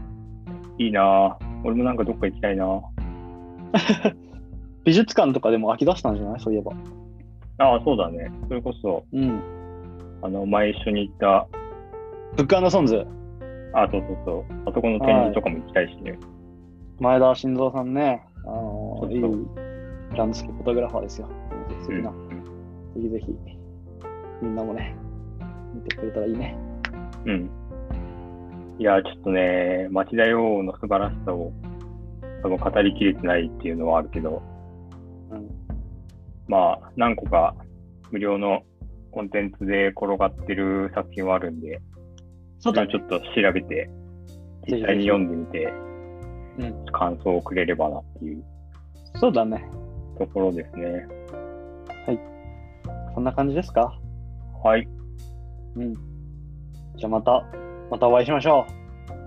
[0.79, 1.61] いいなぁ。
[1.65, 2.83] 俺もなんかどっか行きたいなぁ。
[4.85, 6.41] 美術館とかでも飽き出したんじゃない？
[6.41, 6.73] そういえば。
[7.59, 8.31] ああ、そうだね。
[8.49, 9.41] それこそ、うん。
[10.23, 11.47] あの、前一緒に行った、
[12.37, 13.07] BOOK AND SONS、
[13.75, 14.45] あ、そうそうそう。
[14.67, 16.19] あそこの展示とかも行きたいしね。
[17.01, 19.23] 前田真三さんね、あのそうそういい
[20.17, 21.29] ランドスケープフォトグラファーですよ。
[21.83, 22.11] 素敵な。
[22.11, 22.29] うん
[22.95, 23.35] ぜひぜひ、
[24.43, 24.95] みんなもね、
[25.75, 26.57] 見てくれたらいいね。
[27.27, 27.51] うん。
[28.79, 31.53] いや、ちょっとね、町田洋の素晴らしさを
[32.43, 34.43] 多分語りきれてないっていうのはあるけど、
[35.31, 35.49] うん。
[36.49, 37.55] まあ、何個か
[38.11, 38.63] 無料の
[39.11, 41.81] コンテンツで転がってる作品はあるんで、
[42.59, 43.89] そうだねちょっと調べて、
[44.69, 45.73] 実際に読んでみて、
[46.59, 46.87] うん。
[46.93, 48.45] 感想をくれればなっていう
[49.15, 49.65] そうだね。
[50.19, 51.07] ところですね。
[53.15, 53.93] そんな感じですか？
[54.65, 54.89] はい。
[55.77, 55.95] うん。
[56.97, 57.45] じゃあまた、
[57.91, 58.67] またお会いしましょ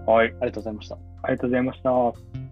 [0.07, 0.11] う。
[0.11, 0.27] はい。
[0.27, 0.95] ありがとうございました。
[1.23, 2.44] ありがとうございました。